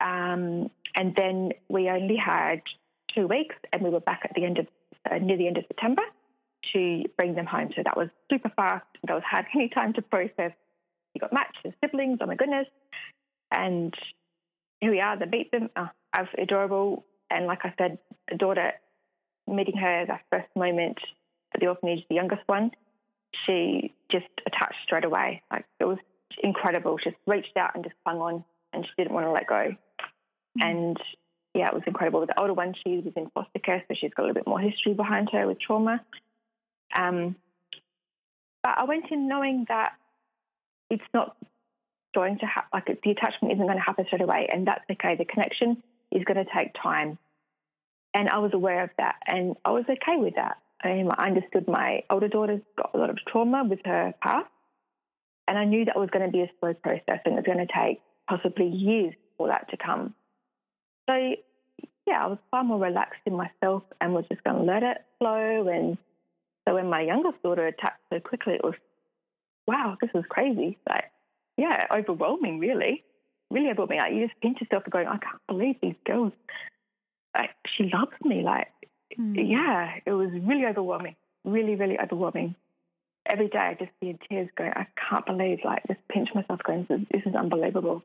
um, 0.00 0.70
and 0.96 1.14
then 1.16 1.52
we 1.68 1.90
only 1.90 2.16
had 2.16 2.62
two 3.14 3.26
weeks, 3.26 3.56
and 3.72 3.82
we 3.82 3.90
were 3.90 4.00
back 4.00 4.20
at 4.24 4.32
the 4.34 4.44
end 4.44 4.58
of 4.58 4.66
uh, 5.10 5.18
near 5.18 5.36
the 5.36 5.46
end 5.46 5.58
of 5.58 5.64
September 5.68 6.02
to 6.72 7.04
bring 7.16 7.34
them 7.34 7.46
home. 7.46 7.70
So 7.76 7.82
that 7.84 7.96
was 7.96 8.08
super 8.30 8.50
fast. 8.56 8.86
That 9.06 9.14
was 9.14 9.22
had 9.28 9.46
any 9.54 9.68
time 9.68 9.92
to 9.94 10.02
process. 10.02 10.52
You 11.14 11.20
got 11.20 11.32
matched 11.32 11.58
as 11.64 11.72
siblings. 11.82 12.18
Oh 12.20 12.26
my 12.26 12.34
goodness! 12.34 12.66
And 13.50 13.94
here 14.80 14.90
we 14.90 15.00
are. 15.00 15.18
They 15.18 15.26
beat 15.26 15.50
them. 15.52 15.70
Oh, 15.76 15.88
as 16.12 16.26
adorable. 16.38 17.04
And 17.30 17.46
like 17.46 17.64
I 17.64 17.74
said, 17.78 17.98
the 18.30 18.36
daughter, 18.36 18.72
meeting 19.46 19.76
her 19.76 20.06
that 20.06 20.22
first 20.30 20.48
moment 20.54 20.98
at 21.54 21.60
the 21.60 21.68
orphanage, 21.68 22.04
the 22.08 22.14
youngest 22.14 22.42
one, 22.46 22.70
she 23.44 23.94
just 24.10 24.26
attached 24.46 24.76
straight 24.84 25.04
away. 25.04 25.42
Like 25.50 25.64
it 25.80 25.84
was 25.84 25.98
incredible. 26.42 26.98
She 26.98 27.10
just 27.10 27.22
reached 27.26 27.56
out 27.56 27.74
and 27.74 27.84
just 27.84 27.96
clung 28.04 28.18
on, 28.18 28.44
and 28.72 28.84
she 28.84 28.92
didn't 28.98 29.14
want 29.14 29.26
to 29.26 29.32
let 29.32 29.46
go. 29.46 29.54
Mm-hmm. 29.64 30.62
And 30.62 30.96
yeah, 31.56 31.68
it 31.68 31.74
was 31.74 31.82
incredible. 31.86 32.24
The 32.26 32.38
older 32.40 32.54
one, 32.54 32.74
she 32.84 32.98
was 32.98 33.12
in 33.16 33.30
foster 33.30 33.58
care, 33.58 33.82
so 33.88 33.94
she's 33.94 34.12
got 34.14 34.22
a 34.22 34.26
little 34.26 34.34
bit 34.34 34.46
more 34.46 34.60
history 34.60 34.94
behind 34.94 35.30
her 35.32 35.46
with 35.46 35.60
trauma. 35.60 36.00
Um, 36.96 37.36
but 38.62 38.78
I 38.78 38.84
went 38.84 39.10
in 39.10 39.28
knowing 39.28 39.66
that 39.68 39.92
it's 40.90 41.04
not 41.14 41.36
going 42.14 42.38
to 42.38 42.46
happen, 42.46 42.70
like 42.72 43.00
the 43.02 43.10
attachment 43.10 43.54
isn't 43.54 43.66
going 43.66 43.78
to 43.78 43.82
happen 43.82 44.06
straight 44.06 44.22
away, 44.22 44.48
and 44.52 44.66
that's 44.66 44.84
okay. 44.90 45.16
The 45.16 45.24
connection 45.24 45.82
is 46.10 46.24
going 46.24 46.44
to 46.44 46.50
take 46.52 46.74
time. 46.80 47.18
And 48.14 48.28
I 48.30 48.38
was 48.38 48.52
aware 48.54 48.82
of 48.82 48.90
that 48.96 49.16
and 49.26 49.56
I 49.62 49.72
was 49.72 49.84
okay 49.84 50.16
with 50.16 50.36
that. 50.36 50.56
I 50.82 51.04
understood 51.18 51.68
my 51.68 52.02
older 52.08 52.28
daughter's 52.28 52.62
got 52.76 52.92
a 52.94 52.98
lot 52.98 53.10
of 53.10 53.18
trauma 53.26 53.64
with 53.64 53.80
her 53.84 54.14
past. 54.22 54.46
And 55.46 55.58
I 55.58 55.64
knew 55.64 55.84
that 55.84 55.98
was 55.98 56.08
going 56.10 56.24
to 56.24 56.32
be 56.32 56.40
a 56.40 56.50
slow 56.58 56.72
process 56.74 57.20
and 57.24 57.38
it's 57.38 57.46
going 57.46 57.58
to 57.58 57.66
take 57.66 58.00
possibly 58.26 58.68
years 58.68 59.14
for 59.36 59.48
that 59.48 59.68
to 59.70 59.76
come. 59.76 60.14
So, 61.08 61.36
yeah, 62.06 62.24
I 62.24 62.26
was 62.26 62.38
far 62.50 62.64
more 62.64 62.78
relaxed 62.78 63.20
in 63.26 63.34
myself 63.34 63.82
and 64.00 64.12
was 64.12 64.24
just 64.30 64.42
going 64.44 64.56
to 64.56 64.62
let 64.62 64.82
it 64.82 65.04
flow. 65.18 65.68
And 65.68 65.98
so 66.66 66.74
when 66.74 66.88
my 66.88 67.02
youngest 67.02 67.42
daughter 67.42 67.66
attacked 67.66 68.02
so 68.12 68.20
quickly, 68.20 68.54
it 68.54 68.64
was, 68.64 68.74
wow, 69.66 69.96
this 70.00 70.10
is 70.14 70.24
crazy. 70.28 70.78
Like, 70.88 71.10
yeah, 71.56 71.86
overwhelming, 71.92 72.58
really 72.58 73.04
really 73.50 73.70
about 73.70 73.90
me. 73.90 73.98
Like 73.98 74.12
you 74.12 74.26
just 74.26 74.40
pinch 74.40 74.60
yourself 74.60 74.84
and 74.84 74.92
going, 74.92 75.06
I 75.06 75.18
can't 75.18 75.46
believe 75.46 75.76
these 75.80 75.94
girls. 76.04 76.32
Like 77.36 77.50
she 77.66 77.90
loves 77.92 78.12
me. 78.22 78.42
Like 78.42 78.68
mm. 79.18 79.50
yeah, 79.50 79.94
it 80.04 80.12
was 80.12 80.30
really 80.32 80.66
overwhelming. 80.66 81.16
Really, 81.44 81.76
really 81.76 81.98
overwhelming. 81.98 82.54
Every 83.24 83.48
day 83.48 83.58
I 83.58 83.74
just 83.74 83.90
be 84.00 84.10
in 84.10 84.18
tears, 84.28 84.48
going, 84.56 84.72
I 84.74 84.86
can't 85.08 85.26
believe. 85.26 85.60
Like 85.64 85.82
just 85.86 86.00
pinch 86.08 86.34
myself, 86.34 86.60
going, 86.64 86.86
this 86.88 87.00
is, 87.00 87.06
this 87.10 87.22
is 87.26 87.34
unbelievable. 87.34 88.02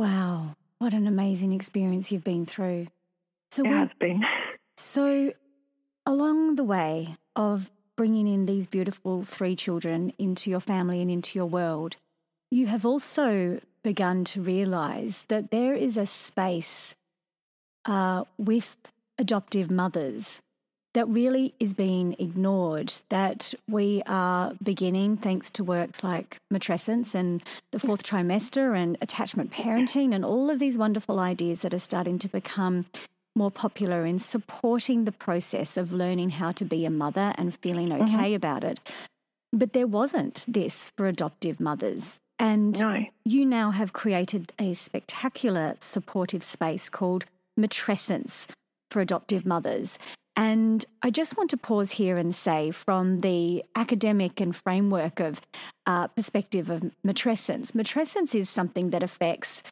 Wow, 0.00 0.56
what 0.78 0.94
an 0.94 1.06
amazing 1.06 1.52
experience 1.52 2.10
you've 2.10 2.24
been 2.24 2.46
through. 2.46 2.86
So 3.50 3.66
it 3.66 3.68
has 3.68 3.90
been. 3.98 4.24
So 4.78 5.34
along 6.06 6.54
the 6.54 6.64
way 6.64 7.18
of 7.36 7.70
bringing 7.98 8.26
in 8.26 8.46
these 8.46 8.66
beautiful 8.66 9.24
three 9.24 9.54
children 9.54 10.14
into 10.18 10.48
your 10.48 10.60
family 10.60 11.02
and 11.02 11.10
into 11.10 11.38
your 11.38 11.44
world, 11.44 11.96
you 12.50 12.66
have 12.68 12.86
also 12.86 13.60
begun 13.82 14.24
to 14.24 14.40
realize 14.40 15.26
that 15.28 15.50
there 15.50 15.74
is 15.74 15.98
a 15.98 16.06
space 16.06 16.94
uh, 17.84 18.24
with 18.38 18.78
adoptive 19.18 19.70
mothers 19.70 20.40
that 20.94 21.08
really 21.08 21.54
is 21.60 21.72
being 21.72 22.16
ignored. 22.18 22.92
That 23.08 23.54
we 23.68 24.02
are 24.06 24.52
beginning, 24.62 25.18
thanks 25.18 25.50
to 25.52 25.64
works 25.64 26.02
like 26.02 26.38
matrescence 26.52 27.14
and 27.14 27.42
the 27.70 27.78
fourth 27.78 28.02
trimester 28.02 28.76
and 28.76 28.98
attachment 29.00 29.52
parenting, 29.52 30.14
and 30.14 30.24
all 30.24 30.50
of 30.50 30.58
these 30.58 30.76
wonderful 30.76 31.18
ideas 31.18 31.60
that 31.60 31.74
are 31.74 31.78
starting 31.78 32.18
to 32.20 32.28
become 32.28 32.86
more 33.36 33.50
popular 33.50 34.04
in 34.04 34.18
supporting 34.18 35.04
the 35.04 35.12
process 35.12 35.76
of 35.76 35.92
learning 35.92 36.30
how 36.30 36.50
to 36.52 36.64
be 36.64 36.84
a 36.84 36.90
mother 36.90 37.32
and 37.36 37.56
feeling 37.56 37.88
mm-hmm. 37.88 38.02
okay 38.02 38.28
mm-hmm. 38.28 38.34
about 38.34 38.64
it. 38.64 38.80
But 39.52 39.72
there 39.72 39.86
wasn't 39.86 40.44
this 40.46 40.90
for 40.96 41.06
adoptive 41.06 41.60
mothers. 41.60 42.18
And 42.38 42.78
no. 42.80 43.04
you 43.24 43.44
now 43.44 43.70
have 43.70 43.92
created 43.92 44.52
a 44.58 44.74
spectacular 44.74 45.76
supportive 45.78 46.42
space 46.42 46.88
called 46.88 47.26
Matrescence 47.58 48.46
for 48.90 49.00
adoptive 49.00 49.44
mothers. 49.44 49.98
And 50.40 50.86
I 51.02 51.10
just 51.10 51.36
want 51.36 51.50
to 51.50 51.58
pause 51.58 51.90
here 51.90 52.16
and 52.16 52.34
say, 52.34 52.70
from 52.70 53.18
the 53.18 53.62
academic 53.76 54.40
and 54.40 54.56
framework 54.56 55.20
of 55.20 55.42
uh, 55.84 56.06
perspective 56.06 56.70
of 56.70 56.82
matrescence, 57.06 57.72
matrescence 57.72 58.34
is 58.34 58.48
something 58.48 58.88
that 58.88 59.02
affects 59.02 59.62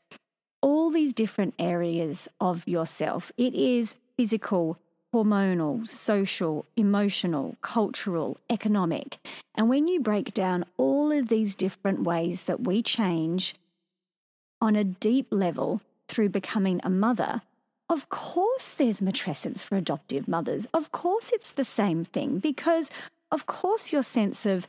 all 0.60 0.90
these 0.90 1.14
different 1.14 1.54
areas 1.58 2.28
of 2.38 2.68
yourself. 2.68 3.32
It 3.38 3.54
is 3.54 3.96
physical, 4.18 4.76
hormonal, 5.14 5.88
social, 5.88 6.66
emotional, 6.76 7.56
cultural, 7.62 8.36
economic. 8.50 9.26
And 9.54 9.70
when 9.70 9.88
you 9.88 10.00
break 10.00 10.34
down 10.34 10.66
all 10.76 11.10
of 11.10 11.28
these 11.28 11.54
different 11.54 12.02
ways 12.02 12.42
that 12.42 12.60
we 12.64 12.82
change 12.82 13.54
on 14.60 14.76
a 14.76 14.84
deep 14.84 15.28
level 15.30 15.80
through 16.08 16.28
becoming 16.28 16.82
a 16.84 16.90
mother, 16.90 17.40
of 17.88 18.08
course 18.08 18.74
there's 18.74 19.00
matrescence 19.00 19.60
for 19.62 19.76
adoptive 19.76 20.28
mothers. 20.28 20.66
Of 20.74 20.92
course 20.92 21.30
it's 21.32 21.52
the 21.52 21.64
same 21.64 22.04
thing 22.04 22.38
because, 22.38 22.90
of 23.30 23.46
course, 23.46 23.92
your 23.92 24.02
sense 24.02 24.46
of 24.46 24.66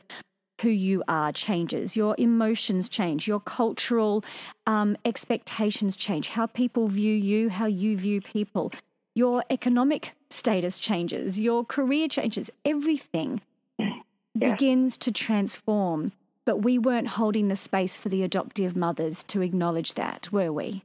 who 0.60 0.68
you 0.68 1.02
are 1.08 1.32
changes, 1.32 1.96
your 1.96 2.14
emotions 2.18 2.88
change, 2.88 3.26
your 3.26 3.40
cultural 3.40 4.24
um, 4.66 4.96
expectations 5.04 5.96
change, 5.96 6.28
how 6.28 6.46
people 6.46 6.88
view 6.88 7.14
you, 7.14 7.48
how 7.48 7.66
you 7.66 7.96
view 7.96 8.20
people, 8.20 8.72
your 9.14 9.42
economic 9.50 10.14
status 10.30 10.78
changes, 10.78 11.40
your 11.40 11.64
career 11.64 12.08
changes, 12.08 12.50
everything 12.64 13.40
yeah. 13.78 13.92
begins 14.34 14.96
to 14.98 15.10
transform. 15.10 16.12
But 16.44 16.62
we 16.62 16.78
weren't 16.78 17.08
holding 17.08 17.48
the 17.48 17.56
space 17.56 17.96
for 17.96 18.08
the 18.08 18.22
adoptive 18.22 18.74
mothers 18.74 19.22
to 19.24 19.42
acknowledge 19.42 19.94
that, 19.94 20.32
were 20.32 20.52
we? 20.52 20.82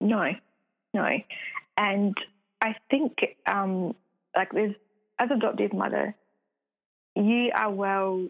No, 0.00 0.34
no. 0.94 1.06
And 1.76 2.14
I 2.60 2.74
think, 2.90 3.18
um, 3.46 3.94
like, 4.36 4.52
there's, 4.52 4.74
as 5.18 5.30
adoptive 5.30 5.72
mother, 5.72 6.14
you 7.16 7.50
are 7.54 7.70
well 7.70 8.28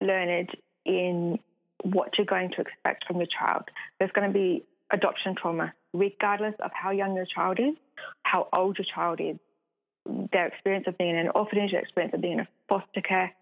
learned 0.00 0.50
in 0.84 1.38
what 1.82 2.16
you're 2.18 2.26
going 2.26 2.50
to 2.50 2.60
expect 2.60 3.06
from 3.06 3.16
your 3.16 3.26
child. 3.26 3.64
There's 3.98 4.12
going 4.12 4.28
to 4.28 4.32
be 4.32 4.64
adoption 4.90 5.34
trauma, 5.34 5.72
regardless 5.92 6.54
of 6.60 6.70
how 6.74 6.90
young 6.90 7.16
your 7.16 7.26
child 7.26 7.58
is, 7.58 7.74
how 8.22 8.48
old 8.52 8.78
your 8.78 8.86
child 8.92 9.20
is, 9.20 9.36
their 10.32 10.46
experience 10.46 10.86
of 10.86 10.98
being 10.98 11.10
in 11.10 11.16
an 11.16 11.30
orphanage, 11.34 11.72
their 11.72 11.80
experience 11.80 12.14
of 12.14 12.20
being 12.20 12.34
in 12.34 12.40
a 12.40 12.48
foster 12.68 13.00
care, 13.00 13.32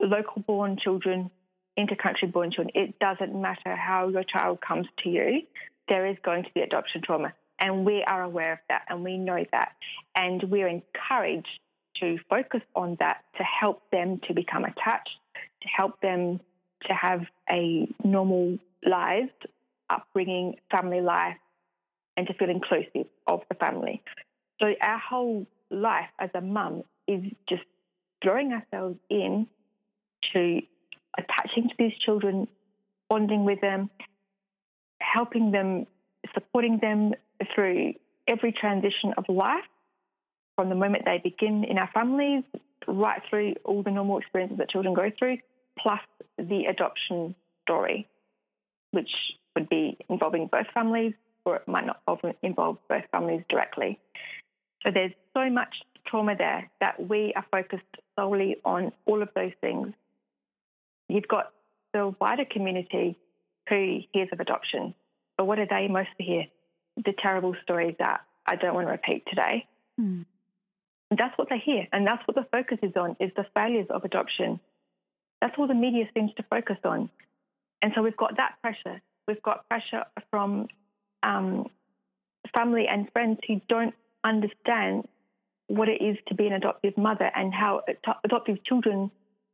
local 0.00 0.42
born 0.42 0.76
children, 0.76 1.30
intercountry 1.86 2.30
born 2.30 2.50
children. 2.50 2.70
It 2.74 2.98
doesn't 2.98 3.34
matter 3.34 3.74
how 3.76 4.08
your 4.08 4.24
child 4.24 4.60
comes 4.60 4.86
to 5.02 5.08
you, 5.08 5.42
there 5.88 6.06
is 6.06 6.16
going 6.22 6.44
to 6.44 6.50
be 6.54 6.60
adoption 6.60 7.02
trauma. 7.02 7.32
And 7.58 7.84
we 7.84 8.02
are 8.02 8.22
aware 8.22 8.54
of 8.54 8.58
that 8.68 8.82
and 8.88 9.04
we 9.04 9.18
know 9.18 9.44
that. 9.52 9.72
And 10.16 10.42
we're 10.44 10.68
encouraged 10.68 11.58
to 11.96 12.18
focus 12.28 12.62
on 12.74 12.96
that 13.00 13.24
to 13.36 13.42
help 13.42 13.82
them 13.90 14.20
to 14.26 14.34
become 14.34 14.64
attached, 14.64 15.18
to 15.34 15.68
help 15.68 16.00
them 16.00 16.40
to 16.86 16.94
have 16.94 17.22
a 17.50 17.86
normal 18.02 18.58
life, 18.86 19.30
upbringing, 19.90 20.56
family 20.70 21.00
life, 21.00 21.36
and 22.16 22.26
to 22.26 22.34
feel 22.34 22.48
inclusive 22.48 23.06
of 23.26 23.42
the 23.48 23.54
family. 23.54 24.02
So 24.60 24.74
our 24.80 24.98
whole 24.98 25.46
life 25.70 26.08
as 26.18 26.30
a 26.34 26.40
mum 26.40 26.84
is 27.06 27.22
just 27.48 27.62
throwing 28.22 28.52
ourselves 28.52 28.98
in 29.08 29.46
to 30.32 30.60
attaching 31.18 31.68
to 31.68 31.74
these 31.78 31.96
children, 31.98 32.48
bonding 33.08 33.44
with 33.44 33.60
them, 33.60 33.90
helping 35.00 35.50
them, 35.50 35.86
supporting 36.34 36.78
them 36.78 37.14
through 37.54 37.94
every 38.26 38.52
transition 38.52 39.14
of 39.16 39.24
life 39.28 39.64
from 40.56 40.68
the 40.68 40.74
moment 40.74 41.04
they 41.04 41.18
begin 41.18 41.64
in 41.64 41.78
our 41.78 41.90
families 41.92 42.44
right 42.86 43.22
through 43.28 43.54
all 43.64 43.82
the 43.82 43.90
normal 43.90 44.18
experiences 44.18 44.58
that 44.58 44.68
children 44.70 44.94
go 44.94 45.10
through, 45.18 45.38
plus 45.78 46.00
the 46.38 46.66
adoption 46.66 47.34
story, 47.62 48.08
which 48.90 49.10
would 49.54 49.68
be 49.68 49.96
involving 50.08 50.46
both 50.46 50.66
families 50.72 51.14
or 51.44 51.56
it 51.56 51.66
might 51.66 51.86
not 51.86 52.00
involve 52.42 52.76
both 52.88 53.04
families 53.10 53.42
directly. 53.48 53.98
So 54.84 54.92
there's 54.92 55.12
so 55.34 55.48
much 55.50 55.82
trauma 56.06 56.36
there 56.36 56.70
that 56.80 57.08
we 57.08 57.32
are 57.34 57.44
focused 57.50 57.84
solely 58.18 58.56
on 58.64 58.92
all 59.06 59.22
of 59.22 59.28
those 59.34 59.52
things. 59.60 59.92
You've 61.10 61.28
got 61.28 61.52
the 61.92 62.14
wider 62.20 62.44
community 62.44 63.18
who 63.68 64.00
hears 64.12 64.28
of 64.32 64.40
adoption, 64.40 64.94
but 65.36 65.46
what 65.46 65.56
do 65.56 65.66
they 65.68 65.88
mostly 65.88 66.24
hear? 66.24 66.44
The 66.96 67.14
terrible 67.16 67.54
stories 67.62 67.96
that 67.98 68.22
I 68.46 68.56
don't 68.56 68.74
want 68.74 68.86
to 68.86 68.92
repeat 68.92 69.24
today. 69.28 69.66
Mm. 70.00 70.26
That's 71.16 71.36
what 71.38 71.48
they 71.48 71.58
hear, 71.58 71.86
and 71.92 72.06
that's 72.06 72.26
what 72.26 72.36
the 72.36 72.46
focus 72.52 72.78
is 72.82 72.92
on: 72.96 73.16
is 73.20 73.30
the 73.36 73.46
failures 73.54 73.86
of 73.90 74.04
adoption. 74.04 74.60
That's 75.40 75.54
all 75.58 75.66
the 75.66 75.74
media 75.74 76.04
seems 76.14 76.32
to 76.36 76.44
focus 76.44 76.76
on, 76.84 77.10
and 77.82 77.92
so 77.94 78.02
we've 78.02 78.16
got 78.16 78.36
that 78.36 78.56
pressure. 78.62 79.00
We've 79.26 79.42
got 79.42 79.68
pressure 79.68 80.04
from 80.30 80.68
um, 81.22 81.66
family 82.54 82.86
and 82.88 83.10
friends 83.12 83.38
who 83.46 83.60
don't 83.68 83.94
understand 84.24 85.08
what 85.66 85.88
it 85.88 86.02
is 86.02 86.16
to 86.28 86.34
be 86.34 86.46
an 86.46 86.52
adoptive 86.52 86.96
mother 86.96 87.30
and 87.34 87.54
how 87.54 87.82
adoptive 88.24 88.62
children 88.64 89.10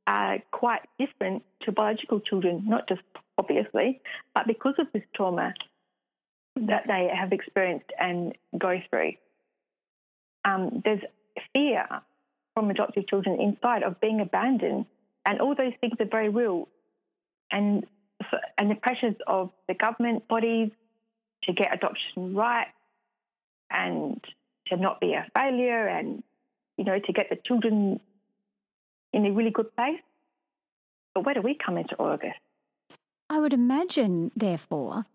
are 0.06 0.38
quite 0.50 0.82
different 0.98 1.42
to 1.62 1.72
biological 1.72 2.20
children, 2.20 2.64
not 2.66 2.88
just 2.88 3.02
obviously, 3.38 4.00
but 4.34 4.46
because 4.46 4.74
of 4.78 4.86
this 4.92 5.02
trauma 5.14 5.52
that 6.56 6.84
they 6.86 7.10
have 7.14 7.32
experienced 7.32 7.90
and 7.98 8.34
go 8.56 8.80
through. 8.90 9.12
Um, 10.44 10.82
there's 10.84 11.02
fear 11.52 11.86
from 12.54 12.70
adoptive 12.70 13.06
children 13.08 13.40
inside 13.40 13.82
of 13.82 14.00
being 14.00 14.20
abandoned. 14.20 14.86
And 15.26 15.40
all 15.40 15.54
those 15.54 15.72
things 15.80 15.94
are 16.00 16.06
very 16.06 16.28
real. 16.28 16.68
And, 17.50 17.84
and 18.56 18.70
the 18.70 18.76
pressures 18.76 19.16
of 19.26 19.50
the 19.68 19.74
government 19.74 20.26
bodies 20.28 20.70
to 21.42 21.52
get 21.52 21.74
adoption 21.74 22.34
right 22.34 22.68
and 23.70 24.24
to 24.68 24.76
not 24.76 25.00
be 25.00 25.12
a 25.12 25.26
failure 25.36 25.86
and, 25.86 26.22
you 26.78 26.84
know, 26.84 26.98
to 26.98 27.12
get 27.12 27.28
the 27.28 27.36
children 27.36 28.00
in 29.12 29.26
a 29.26 29.32
really 29.32 29.50
good 29.50 29.74
place. 29.74 30.00
But 31.14 31.24
where 31.24 31.34
do 31.34 31.42
we 31.42 31.54
come 31.54 31.78
into 31.78 31.94
all 31.96 32.12
of 32.12 32.20
this? 32.20 32.34
I 33.28 33.40
would 33.40 33.52
imagine, 33.52 34.30
therefore, 34.36 35.06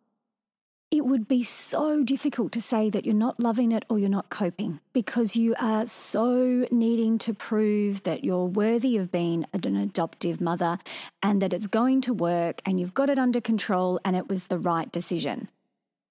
it 0.91 1.05
would 1.05 1.25
be 1.25 1.41
so 1.41 2.03
difficult 2.03 2.51
to 2.51 2.61
say 2.61 2.89
that 2.89 3.05
you're 3.05 3.15
not 3.15 3.39
loving 3.39 3.71
it 3.71 3.85
or 3.89 3.97
you're 3.97 4.09
not 4.09 4.29
coping 4.29 4.81
because 4.91 5.37
you 5.37 5.55
are 5.57 5.85
so 5.85 6.67
needing 6.69 7.17
to 7.19 7.33
prove 7.33 8.03
that 8.03 8.25
you're 8.25 8.45
worthy 8.45 8.97
of 8.97 9.09
being 9.09 9.45
an 9.53 9.77
adoptive 9.77 10.41
mother 10.41 10.79
and 11.23 11.41
that 11.41 11.53
it's 11.53 11.67
going 11.67 12.01
to 12.01 12.13
work 12.13 12.61
and 12.65 12.77
you've 12.77 12.93
got 12.93 13.09
it 13.09 13.17
under 13.17 13.39
control 13.39 14.01
and 14.03 14.17
it 14.17 14.27
was 14.27 14.47
the 14.47 14.59
right 14.59 14.91
decision. 14.91 15.47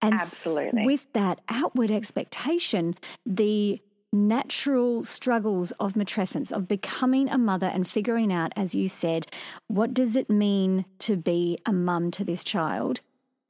And 0.00 0.14
Absolutely. 0.14 0.86
with 0.86 1.12
that 1.12 1.40
outward 1.50 1.90
expectation, 1.90 2.94
the 3.26 3.82
natural 4.12 5.04
struggles 5.04 5.72
of 5.72 5.94
matrescence, 5.94 6.50
of 6.50 6.66
becoming 6.66 7.28
a 7.28 7.38
mother 7.38 7.66
and 7.66 7.88
figuring 7.88 8.32
out, 8.32 8.52
as 8.56 8.74
you 8.74 8.88
said, 8.88 9.26
what 9.68 9.94
does 9.94 10.16
it 10.16 10.28
mean 10.28 10.84
to 10.98 11.16
be 11.16 11.58
a 11.66 11.72
mum 11.72 12.10
to 12.12 12.24
this 12.24 12.44
child? 12.44 13.00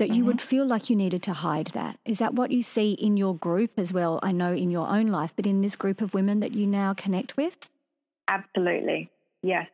that 0.01 0.09
you 0.09 0.23
mm-hmm. 0.23 0.29
would 0.29 0.41
feel 0.41 0.67
like 0.67 0.89
you 0.89 0.97
needed 0.97 1.23
to 1.23 1.33
hide 1.35 1.67
that. 1.69 1.99
Is 2.07 2.21
that 2.21 2.33
what 2.33 2.51
you 2.51 2.63
see 2.63 2.93
in 2.93 3.19
your 3.19 3.37
group 3.37 3.73
as 3.77 3.93
well? 3.93 4.19
I 4.23 4.33
know 4.33 4.55
in 4.55 4.71
your 4.71 4.89
own 4.89 5.09
life, 5.09 5.33
but 5.37 5.47
in 5.47 5.61
this 5.61 5.77
group 5.77 6.01
of 6.01 6.15
women 6.15 6.41
that 6.41 6.55
you 6.55 6.67
now 6.67 6.95
connect 6.95 7.37
with? 7.37 7.69
Absolutely. 8.27 9.11
Yes. 9.43 9.69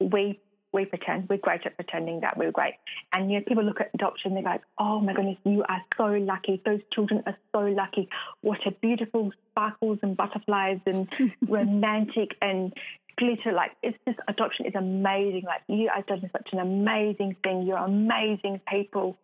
We 0.00 0.40
we 0.72 0.84
pretend. 0.84 1.28
We're 1.28 1.38
great 1.38 1.64
at 1.64 1.76
pretending 1.76 2.20
that 2.20 2.36
we're 2.36 2.52
great. 2.52 2.74
And 3.12 3.30
you 3.30 3.38
know, 3.38 3.44
people 3.46 3.64
look 3.64 3.80
at 3.80 3.90
adoption, 3.94 4.34
they're 4.34 4.42
like, 4.42 4.62
oh 4.78 5.00
my 5.00 5.14
goodness, 5.14 5.38
you 5.44 5.64
are 5.68 5.82
so 5.96 6.06
lucky. 6.06 6.60
Those 6.64 6.80
children 6.92 7.22
are 7.26 7.36
so 7.52 7.60
lucky. 7.60 8.08
What 8.42 8.66
a 8.66 8.70
beautiful 8.70 9.32
sparkles 9.50 9.98
and 10.02 10.16
butterflies 10.16 10.80
and 10.86 11.08
romantic 11.48 12.36
and 12.42 12.72
glitter. 13.16 13.52
Like 13.52 13.72
it's 13.82 13.98
just 14.06 14.18
adoption 14.28 14.66
is 14.66 14.74
amazing. 14.74 15.42
Like 15.44 15.62
you 15.68 15.88
are 15.88 16.02
doing 16.02 16.28
such 16.32 16.50
an 16.52 16.58
amazing 16.58 17.36
thing. 17.42 17.62
You're 17.62 17.78
amazing 17.78 18.60
people. 18.68 19.16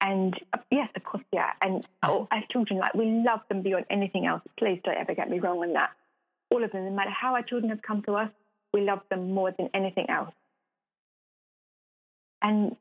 And 0.00 0.34
uh, 0.52 0.58
yes, 0.70 0.88
of 0.94 1.02
course, 1.02 1.24
yeah. 1.32 1.50
And 1.60 1.84
oh, 2.02 2.28
as 2.30 2.44
children, 2.50 2.78
like 2.78 2.94
we 2.94 3.22
love 3.26 3.40
them 3.48 3.62
beyond 3.62 3.86
anything 3.90 4.26
else. 4.26 4.42
Please 4.56 4.80
don't 4.84 4.96
ever 4.96 5.14
get 5.14 5.28
me 5.28 5.40
wrong 5.40 5.58
on 5.58 5.72
that. 5.72 5.90
All 6.50 6.62
of 6.62 6.70
them, 6.72 6.84
no 6.84 6.90
matter 6.92 7.10
how 7.10 7.34
our 7.34 7.42
children 7.42 7.70
have 7.70 7.82
come 7.82 8.02
to 8.02 8.14
us, 8.14 8.30
we 8.72 8.82
love 8.82 9.00
them 9.10 9.32
more 9.32 9.52
than 9.56 9.70
anything 9.74 10.08
else. 10.08 10.34
And 12.42 12.76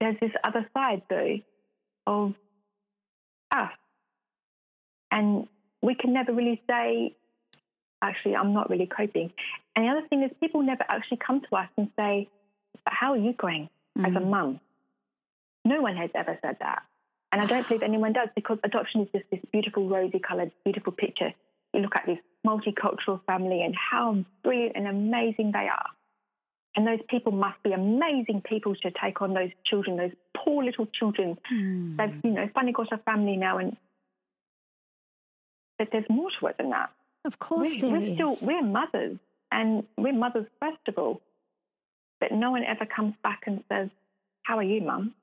there's 0.00 0.16
this 0.20 0.32
other 0.44 0.66
side, 0.74 1.02
though, 1.08 1.38
of 2.06 2.34
us. 3.50 3.72
And 5.10 5.48
we 5.82 5.94
can 5.94 6.12
never 6.12 6.32
really 6.32 6.62
say, 6.68 7.14
actually, 8.02 8.36
I'm 8.36 8.52
not 8.52 8.70
really 8.70 8.86
coping. 8.86 9.32
And 9.74 9.84
the 9.84 9.90
other 9.90 10.06
thing 10.08 10.22
is, 10.22 10.30
people 10.40 10.62
never 10.62 10.84
actually 10.88 11.18
come 11.18 11.40
to 11.40 11.56
us 11.56 11.68
and 11.76 11.90
say, 11.96 12.28
but 12.84 12.94
how 12.94 13.12
are 13.12 13.18
you 13.18 13.32
going 13.32 13.68
mm-hmm. 13.98 14.04
as 14.06 14.14
a 14.14 14.24
mm. 14.24 14.30
mum? 14.30 14.60
No 15.64 15.80
one 15.80 15.96
has 15.96 16.10
ever 16.14 16.38
said 16.42 16.56
that. 16.60 16.82
And 17.32 17.40
I 17.40 17.46
don't 17.46 17.66
believe 17.66 17.82
anyone 17.82 18.12
does 18.12 18.28
because 18.34 18.58
adoption 18.64 19.02
is 19.02 19.08
just 19.12 19.24
this 19.30 19.40
beautiful, 19.52 19.88
rosy 19.88 20.18
coloured, 20.18 20.50
beautiful 20.64 20.92
picture. 20.92 21.32
You 21.72 21.80
look 21.80 21.96
at 21.96 22.06
this 22.06 22.18
multicultural 22.46 23.20
family 23.26 23.62
and 23.62 23.74
how 23.74 24.24
brilliant 24.42 24.76
and 24.76 24.86
amazing 24.86 25.52
they 25.52 25.68
are. 25.68 25.86
And 26.76 26.86
those 26.86 27.00
people 27.08 27.32
must 27.32 27.62
be 27.62 27.72
amazing 27.72 28.42
people 28.42 28.74
to 28.76 28.90
take 28.90 29.22
on 29.22 29.34
those 29.34 29.50
children, 29.64 29.96
those 29.96 30.12
poor 30.36 30.64
little 30.64 30.86
children. 30.86 31.36
Mm. 31.52 31.96
They've, 31.96 32.20
you 32.24 32.30
know, 32.30 32.48
finally 32.54 32.72
got 32.72 32.92
a 32.92 32.98
family 32.98 33.36
now, 33.36 33.58
and 33.58 33.76
but 35.78 35.88
there's 35.90 36.04
more 36.08 36.30
to 36.38 36.46
it 36.46 36.58
than 36.58 36.70
that. 36.70 36.90
Of 37.24 37.38
course, 37.40 37.68
we, 37.68 37.82
is. 37.82 38.14
Still, 38.14 38.36
we're 38.42 38.62
mothers, 38.62 39.18
and 39.50 39.84
we're 39.96 40.12
mothers 40.12 40.46
first 40.60 40.86
of 40.86 40.96
all. 40.96 41.20
But 42.20 42.32
no 42.32 42.52
one 42.52 42.62
ever 42.64 42.86
comes 42.86 43.14
back 43.22 43.42
and 43.46 43.64
says, 43.68 43.88
"How 44.44 44.58
are 44.58 44.62
you, 44.62 44.80
mum?" 44.80 45.14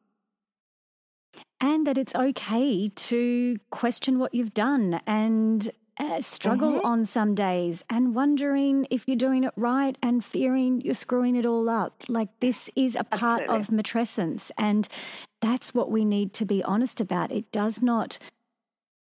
And 1.62 1.88
that 1.88 1.97
it's 1.97 2.13
okay 2.13 2.89
to 2.89 3.57
question 3.71 4.19
what 4.19 4.36
you've 4.36 4.53
done 4.53 4.99
and 5.07 5.71
uh, 5.99 6.21
struggle 6.21 6.73
mm-hmm. 6.73 6.86
on 6.86 7.05
some 7.05 7.33
days 7.33 7.83
and 7.89 8.13
wondering 8.13 8.88
if 8.89 9.07
you're 9.07 9.17
doing 9.17 9.43
it 9.43 9.53
right 9.55 9.97
and 10.01 10.23
fearing 10.23 10.81
you're 10.81 10.93
screwing 10.93 11.36
it 11.36 11.45
all 11.45 11.69
up. 11.69 12.03
Like 12.07 12.29
this 12.39 12.69
is 12.75 12.95
a 12.95 13.03
part 13.03 13.43
Absolutely. 13.43 13.77
of 13.79 13.86
matrescence. 13.86 14.51
And 14.57 14.88
that's 15.41 15.73
what 15.73 15.91
we 15.91 16.05
need 16.05 16.33
to 16.33 16.45
be 16.45 16.63
honest 16.63 17.01
about. 17.01 17.31
It 17.31 17.51
does 17.51 17.81
not 17.81 18.19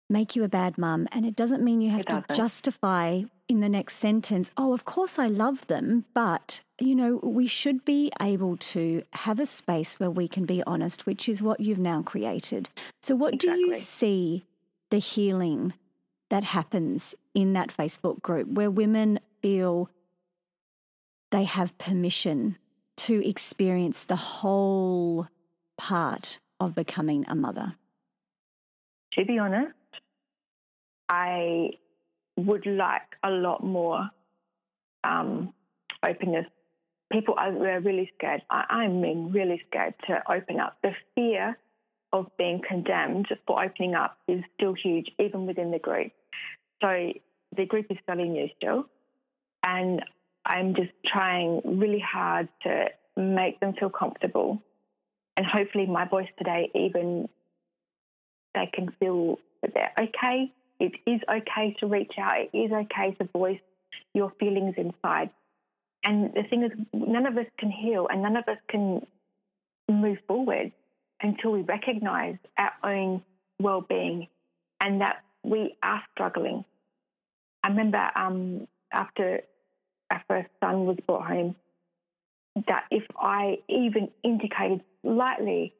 make 0.08 0.36
you 0.36 0.44
a 0.44 0.48
bad 0.48 0.78
mum. 0.78 1.08
And 1.12 1.26
it 1.26 1.34
doesn't 1.34 1.62
mean 1.62 1.80
you 1.80 1.90
have 1.90 2.00
it 2.00 2.08
to 2.08 2.24
doesn't. 2.26 2.36
justify 2.36 3.22
in 3.48 3.60
the 3.60 3.68
next 3.68 3.96
sentence, 3.96 4.50
oh, 4.56 4.72
of 4.72 4.84
course 4.84 5.18
I 5.18 5.26
love 5.26 5.66
them, 5.68 6.04
but, 6.14 6.60
you 6.80 6.96
know, 6.96 7.20
we 7.22 7.46
should 7.46 7.84
be 7.84 8.10
able 8.20 8.56
to 8.56 9.02
have 9.12 9.38
a 9.38 9.46
space 9.46 10.00
where 10.00 10.10
we 10.10 10.26
can 10.26 10.44
be 10.44 10.62
honest, 10.66 11.06
which 11.06 11.28
is 11.28 11.42
what 11.42 11.60
you've 11.60 11.78
now 11.78 12.02
created. 12.02 12.68
So, 13.02 13.14
what 13.14 13.34
exactly. 13.34 13.62
do 13.62 13.68
you 13.68 13.74
see 13.76 14.44
the 14.90 14.98
healing 14.98 15.74
that 16.30 16.44
happens 16.44 17.14
in 17.34 17.52
that 17.52 17.68
Facebook 17.68 18.22
group 18.22 18.48
where 18.48 18.70
women 18.70 19.20
feel 19.42 19.88
they 21.30 21.44
have 21.44 21.76
permission 21.78 22.56
to 22.96 23.28
experience 23.28 24.04
the 24.04 24.16
whole 24.16 25.28
part 25.76 26.38
of 26.60 26.74
becoming 26.74 27.24
a 27.28 27.34
mother? 27.34 27.74
To 29.12 29.24
be 29.24 29.38
honest, 29.38 29.72
I 31.08 31.70
would 32.36 32.66
like 32.66 33.16
a 33.22 33.30
lot 33.30 33.64
more 33.64 34.10
um, 35.04 35.52
openness. 36.06 36.46
People 37.12 37.34
are 37.38 37.52
really 37.52 38.10
scared. 38.16 38.42
I, 38.50 38.64
I 38.68 38.88
mean, 38.88 39.30
really 39.32 39.62
scared 39.68 39.94
to 40.08 40.22
open 40.30 40.58
up. 40.58 40.78
The 40.82 40.92
fear 41.14 41.56
of 42.20 42.36
being 42.36 42.60
condemned 42.66 43.28
for 43.46 43.62
opening 43.62 43.94
up 43.94 44.18
is 44.28 44.42
still 44.54 44.74
huge, 44.74 45.10
even 45.18 45.46
within 45.46 45.70
the 45.70 45.78
group. 45.78 46.12
So 46.82 47.12
the 47.56 47.66
group 47.66 47.86
is 47.90 47.96
fairly 48.06 48.28
new 48.28 48.48
still, 48.56 48.86
and 49.64 50.04
I'm 50.44 50.74
just 50.74 50.92
trying 51.04 51.62
really 51.64 52.00
hard 52.00 52.48
to 52.62 52.86
make 53.16 53.60
them 53.60 53.74
feel 53.74 53.90
comfortable. 53.90 54.62
And 55.36 55.46
hopefully, 55.46 55.86
my 55.86 56.06
voice 56.06 56.28
today, 56.38 56.70
even 56.74 57.28
they 58.54 58.70
can 58.72 58.90
feel 58.98 59.38
that 59.62 59.72
they're 59.74 59.92
okay 60.00 60.52
it 60.78 60.92
is 61.06 61.20
okay 61.28 61.74
to 61.80 61.86
reach 61.86 62.12
out. 62.18 62.48
It 62.52 62.56
is 62.56 62.72
okay 62.72 63.12
to 63.18 63.24
voice 63.32 63.60
your 64.12 64.32
feelings 64.38 64.74
inside. 64.76 65.30
And 66.04 66.32
the 66.34 66.42
thing 66.48 66.62
is, 66.62 66.70
none 66.92 67.26
of 67.26 67.36
us 67.36 67.46
can 67.58 67.70
heal 67.70 68.06
and 68.10 68.22
none 68.22 68.36
of 68.36 68.44
us 68.48 68.58
can 68.68 69.06
move 69.88 70.18
forward 70.28 70.72
until 71.20 71.52
we 71.52 71.62
recognize 71.62 72.36
our 72.58 72.72
own 72.84 73.22
well 73.58 73.80
being 73.80 74.28
and 74.80 75.00
that 75.00 75.22
we 75.42 75.76
are 75.82 76.02
struggling. 76.12 76.64
I 77.62 77.68
remember 77.68 78.10
um, 78.14 78.68
after 78.92 79.42
our 80.10 80.22
first 80.28 80.48
son 80.60 80.86
was 80.86 80.98
brought 81.06 81.26
home, 81.26 81.56
that 82.68 82.84
if 82.90 83.04
I 83.18 83.58
even 83.68 84.10
indicated 84.22 84.82
slightly 85.02 85.74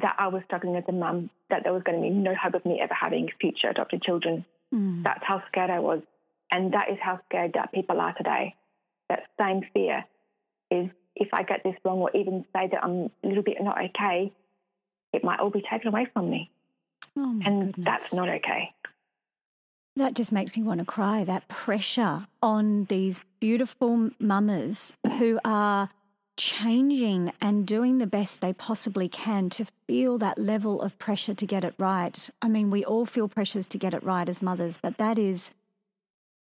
that 0.00 0.16
I 0.18 0.28
was 0.28 0.42
struggling 0.46 0.76
as 0.76 0.84
a 0.88 0.92
mum, 0.92 1.30
that 1.50 1.62
there 1.64 1.72
was 1.72 1.82
going 1.82 2.00
to 2.00 2.02
be 2.02 2.10
no 2.10 2.34
hope 2.34 2.54
of 2.54 2.64
me 2.64 2.80
ever 2.82 2.94
having 2.94 3.28
future 3.40 3.68
adopted 3.68 4.02
children. 4.02 4.44
Mm. 4.72 5.04
That's 5.04 5.22
how 5.22 5.42
scared 5.48 5.70
I 5.70 5.80
was. 5.80 6.00
And 6.50 6.72
that 6.74 6.90
is 6.90 6.98
how 7.00 7.20
scared 7.28 7.52
that 7.54 7.72
people 7.72 8.00
are 8.00 8.12
today. 8.14 8.54
That 9.08 9.24
same 9.38 9.62
fear 9.72 10.04
is 10.70 10.88
if 11.16 11.28
I 11.32 11.42
get 11.42 11.62
this 11.64 11.74
wrong 11.84 11.98
or 11.98 12.10
even 12.14 12.44
say 12.54 12.68
that 12.70 12.82
I'm 12.82 13.10
a 13.22 13.28
little 13.28 13.42
bit 13.42 13.56
not 13.60 13.78
okay, 13.78 14.32
it 15.12 15.24
might 15.24 15.40
all 15.40 15.50
be 15.50 15.62
taken 15.62 15.88
away 15.88 16.06
from 16.12 16.30
me. 16.30 16.50
Oh 17.16 17.40
and 17.44 17.66
goodness. 17.74 17.84
that's 17.84 18.14
not 18.14 18.28
okay. 18.28 18.72
That 19.96 20.14
just 20.14 20.32
makes 20.32 20.56
me 20.56 20.62
want 20.62 20.80
to 20.80 20.86
cry. 20.86 21.24
That 21.24 21.48
pressure 21.48 22.26
on 22.42 22.84
these 22.84 23.20
beautiful 23.40 24.10
mamas 24.18 24.92
who 25.18 25.40
are 25.44 25.90
changing 26.36 27.32
and 27.40 27.66
doing 27.66 27.98
the 27.98 28.06
best 28.06 28.40
they 28.40 28.52
possibly 28.52 29.08
can 29.08 29.50
to 29.50 29.66
feel 29.86 30.16
that 30.18 30.38
level 30.38 30.80
of 30.80 30.96
pressure 30.98 31.34
to 31.34 31.46
get 31.46 31.64
it 31.64 31.74
right. 31.76 32.30
I 32.40 32.48
mean, 32.48 32.70
we 32.70 32.84
all 32.84 33.04
feel 33.04 33.28
pressures 33.28 33.66
to 33.68 33.78
get 33.78 33.92
it 33.92 34.02
right 34.02 34.28
as 34.28 34.40
mothers, 34.40 34.78
but 34.80 34.96
that 34.98 35.18
is 35.18 35.50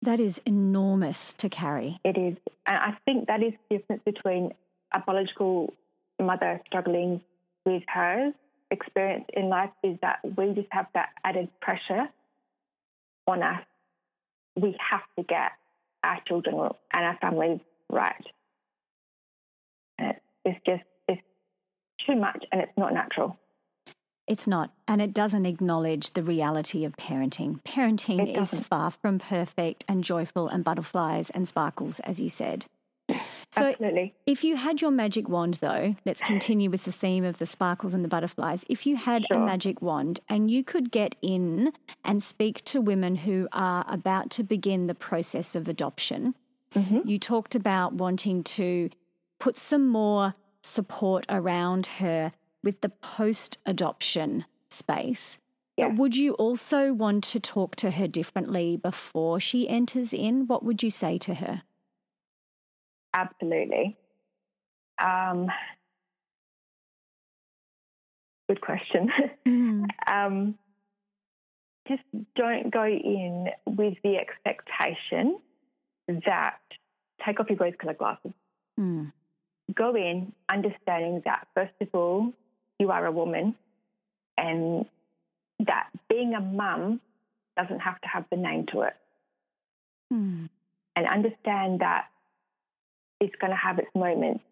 that 0.02 0.20
is 0.20 0.42
enormous 0.46 1.34
to 1.36 1.50
carry. 1.50 2.00
It 2.04 2.18
is. 2.18 2.38
And 2.68 2.78
I 2.78 2.98
think 3.06 3.28
that 3.28 3.42
is 3.42 3.54
the 3.70 3.78
difference 3.78 4.04
between 4.04 4.54
a 4.94 5.00
biological 5.00 5.74
mother 6.20 6.62
struggling 6.68 7.22
with 7.66 7.84
her 7.88 8.32
experience 8.72 9.26
in 9.34 9.50
life 9.50 9.72
is 9.84 9.98
that 10.02 10.20
we 10.24 10.54
just 10.54 10.68
have 10.72 10.88
that 10.94 11.10
added 11.24 11.50
pressure 11.62 12.10
on 13.28 13.44
us. 13.44 13.64
We 14.56 14.76
have 14.92 15.04
to 15.18 15.24
get 15.24 15.52
our 16.04 16.20
children 16.28 16.56
and 16.56 17.06
our 17.06 17.18
families 17.20 17.60
right. 17.90 18.26
It's 20.00 20.60
just 20.66 20.84
it's 21.10 21.22
too 22.06 22.16
much 22.16 22.46
and 22.52 22.62
it's 22.62 22.78
not 22.78 22.94
natural. 22.94 23.38
It's 24.28 24.48
not, 24.48 24.72
and 24.88 25.02
it 25.02 25.14
doesn't 25.14 25.46
acknowledge 25.46 26.12
the 26.12 26.24
reality 26.24 26.84
of 26.84 26.98
parenting. 26.98 27.62
Parenting 27.64 28.38
is 28.42 28.58
far 28.58 28.92
from 28.92 29.20
perfect 29.20 29.86
and 29.88 30.04
joyful 30.04 30.50
and 30.50 30.64
butterflies 30.66 31.30
and 31.30 31.48
sparkles, 31.48 32.00
as 32.02 32.20
you 32.20 32.30
said. 32.30 32.66
So, 33.52 33.68
Absolutely. 33.68 34.14
if 34.26 34.44
you 34.44 34.58
had 34.58 34.82
your 34.82 34.92
magic 34.92 35.30
wand, 35.30 35.56
though, 35.56 35.96
let's 36.06 36.22
continue 36.22 36.70
with 36.70 36.84
the 36.84 36.92
theme 36.92 37.24
of 37.24 37.38
the 37.38 37.46
sparkles 37.46 37.94
and 37.94 38.04
the 38.04 38.10
butterflies. 38.10 38.66
If 38.68 38.86
you 38.86 38.98
had 38.98 39.26
sure. 39.28 39.38
a 39.38 39.46
magic 39.46 39.82
wand 39.82 40.20
and 40.28 40.52
you 40.52 40.66
could 40.66 40.92
get 40.92 41.16
in 41.22 41.72
and 42.04 42.22
speak 42.22 42.64
to 42.66 42.82
women 42.82 43.16
who 43.16 43.48
are 43.54 43.86
about 43.88 44.30
to 44.32 44.44
begin 44.44 44.88
the 44.88 44.96
process 44.96 45.56
of 45.56 45.70
adoption, 45.70 46.36
mm-hmm. 46.76 47.08
you 47.08 47.18
talked 47.18 47.56
about 47.56 47.94
wanting 47.94 48.44
to 48.44 48.90
put 49.40 49.58
some 49.58 49.88
more 49.88 50.36
support 50.62 51.26
around 51.30 51.86
her 51.86 52.34
with 52.64 52.82
the 52.82 52.90
post 52.90 53.58
adoption 53.66 54.44
space. 54.70 55.38
Yeah. 55.78 55.90
But 55.90 56.00
would 56.00 56.18
you 56.18 56.34
also 56.34 56.92
want 56.92 57.24
to 57.26 57.40
talk 57.40 57.76
to 57.78 57.92
her 57.92 58.08
differently 58.08 58.76
before 58.78 59.40
she 59.40 59.70
enters 59.70 60.12
in? 60.12 60.48
What 60.48 60.64
would 60.64 60.84
you 60.84 60.90
say 60.90 61.18
to 61.20 61.36
her? 61.36 61.62
Absolutely. 63.18 63.98
Um, 65.02 65.48
good 68.48 68.62
question. 68.62 69.10
Mm. 69.48 69.86
um, 70.12 70.56
just 71.88 72.04
don't 72.36 72.70
go 72.70 72.84
in 72.84 73.48
with 73.66 73.94
the 74.04 74.18
expectation 74.18 75.40
that 76.26 76.60
take 77.26 77.40
off 77.40 77.50
your 77.50 77.58
rose 77.58 77.76
colored 77.80 77.98
glasses. 77.98 78.34
Mm 78.78 79.14
go 79.74 79.96
in 79.96 80.34
understanding 80.50 81.22
that, 81.26 81.48
first 81.54 81.74
of 81.82 81.90
all, 81.94 82.34
you 82.80 82.92
are 82.92 83.06
a 83.06 83.12
woman 83.12 83.56
and 84.38 84.86
that 85.60 85.90
being 86.10 86.34
a 86.34 86.42
mum 86.42 87.02
doesn't 87.58 87.80
have 87.80 88.00
to 88.02 88.08
have 88.08 88.26
the 88.30 88.38
name 88.38 88.66
to 88.72 88.82
it. 88.82 88.94
Hmm. 90.12 90.46
And 90.96 91.08
understand 91.08 91.82
that 91.82 92.06
it's 93.20 93.36
going 93.40 93.52
to 93.52 93.58
have 93.58 93.80
its 93.80 93.90
moments 93.96 94.44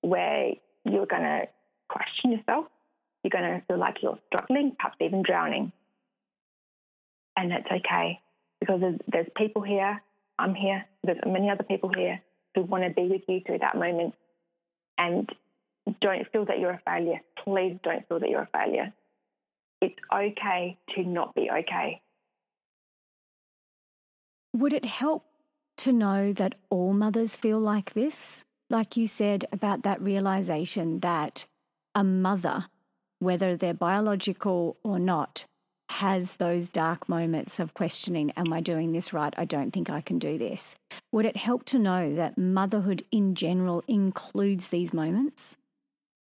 where 0.00 0.52
you're 0.84 1.06
going 1.06 1.22
to 1.22 1.48
question 1.88 2.32
yourself. 2.32 2.66
You're 3.22 3.30
going 3.30 3.60
to 3.60 3.66
feel 3.66 3.78
like 3.78 4.02
you're 4.02 4.18
struggling, 4.26 4.76
perhaps 4.78 4.96
even 5.00 5.22
drowning. 5.22 5.72
And 7.36 7.50
that's 7.50 7.66
okay 7.70 8.20
because 8.60 8.80
there's, 8.80 8.98
there's 9.10 9.26
people 9.36 9.62
here, 9.62 10.02
I'm 10.38 10.54
here, 10.54 10.84
there's 11.02 11.18
many 11.26 11.50
other 11.50 11.64
people 11.64 11.90
here 11.96 12.20
who 12.54 12.62
want 12.62 12.84
to 12.84 12.90
be 12.90 13.08
with 13.08 13.22
you 13.28 13.40
through 13.44 13.58
that 13.58 13.76
moment 13.76 14.14
and 14.98 15.28
don't 16.00 16.30
feel 16.32 16.44
that 16.46 16.58
you're 16.58 16.70
a 16.70 16.80
failure. 16.86 17.20
Please 17.44 17.78
don't 17.82 18.06
feel 18.08 18.20
that 18.20 18.30
you're 18.30 18.42
a 18.42 18.48
failure. 18.52 18.92
It's 19.80 19.98
okay 20.12 20.78
to 20.94 21.02
not 21.02 21.34
be 21.34 21.50
okay. 21.50 22.00
Would 24.54 24.72
it 24.72 24.84
help 24.84 25.24
to 25.78 25.92
know 25.92 26.32
that 26.32 26.54
all 26.70 26.92
mothers 26.92 27.36
feel 27.36 27.60
like 27.60 27.94
this? 27.94 28.44
Like 28.70 28.96
you 28.96 29.06
said 29.06 29.44
about 29.52 29.82
that 29.82 30.00
realization 30.00 31.00
that 31.00 31.46
a 31.94 32.02
mother, 32.02 32.66
whether 33.18 33.56
they're 33.56 33.74
biological 33.74 34.76
or 34.82 34.98
not, 34.98 35.46
has 35.90 36.36
those 36.36 36.68
dark 36.68 37.08
moments 37.08 37.60
of 37.60 37.74
questioning, 37.74 38.32
Am 38.36 38.52
I 38.52 38.60
doing 38.60 38.92
this 38.92 39.12
right? 39.12 39.34
I 39.36 39.44
don't 39.44 39.70
think 39.70 39.90
I 39.90 40.00
can 40.00 40.18
do 40.18 40.38
this. 40.38 40.74
Would 41.12 41.26
it 41.26 41.36
help 41.36 41.64
to 41.66 41.78
know 41.78 42.14
that 42.14 42.38
motherhood 42.38 43.04
in 43.12 43.34
general 43.34 43.84
includes 43.86 44.68
these 44.68 44.92
moments? 44.92 45.56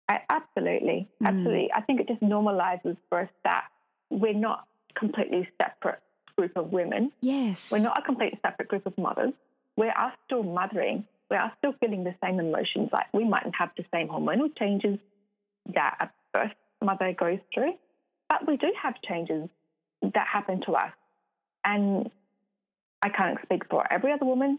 I, 0.09 0.21
absolutely. 0.31 1.09
Mm. 1.23 1.27
Absolutely. 1.27 1.71
I 1.75 1.83
think 1.83 2.01
it 2.01 2.09
just 2.09 2.23
normalizes 2.23 2.97
for 3.09 3.21
us 3.21 3.29
that 3.45 3.65
we're 4.11 4.33
not 4.33 4.67
completely 4.95 5.49
separate 5.61 6.01
group 6.39 6.57
of 6.57 6.73
women. 6.73 7.13
Yes. 7.21 7.71
We're 7.71 7.79
not 7.79 7.99
a 7.99 8.03
completely 8.03 8.39
separate 8.43 8.69
group 8.69 8.87
of 8.87 8.97
mothers. 8.97 9.33
We 9.77 9.89
are 9.89 10.13
still 10.25 10.43
mothering. 10.43 11.05
We 11.31 11.37
are 11.37 11.53
still 11.59 11.75
feeling 11.81 12.05
the 12.05 12.15
same 12.25 12.41
emotions. 12.41 12.91
Like 12.93 13.13
we 13.13 13.25
mightn't 13.25 13.57
have 13.57 13.71
the 13.77 13.85
same 13.93 14.09
hormonal 14.09 14.57
changes 14.57 14.99
that 15.75 15.97
a 16.01 16.11
birth 16.33 16.55
mother 16.81 17.13
goes 17.13 17.41
through 17.53 17.75
but 18.29 18.47
we 18.47 18.57
do 18.57 18.73
have 18.81 19.01
changes 19.03 19.49
that 20.03 20.27
happen 20.27 20.61
to 20.63 20.73
us. 20.73 20.93
And 21.65 22.11
I 23.03 23.09
can't 23.09 23.39
speak 23.43 23.63
for 23.69 23.91
every 23.91 24.13
other 24.13 24.27
woman, 24.27 24.59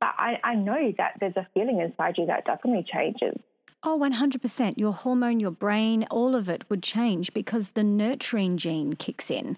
but 0.00 0.14
I, 0.16 0.40
I 0.42 0.54
know 0.54 0.92
that 0.98 1.14
there's 1.20 1.36
a 1.36 1.46
feeling 1.54 1.80
inside 1.80 2.18
you 2.18 2.26
that 2.26 2.44
definitely 2.44 2.84
changes. 2.90 3.38
Oh, 3.84 3.98
100%. 3.98 4.74
Your 4.78 4.92
hormone, 4.92 5.40
your 5.40 5.50
brain, 5.50 6.06
all 6.10 6.36
of 6.36 6.48
it 6.48 6.64
would 6.70 6.82
change 6.82 7.34
because 7.34 7.70
the 7.70 7.82
nurturing 7.82 8.56
gene 8.56 8.94
kicks 8.94 9.30
in. 9.30 9.56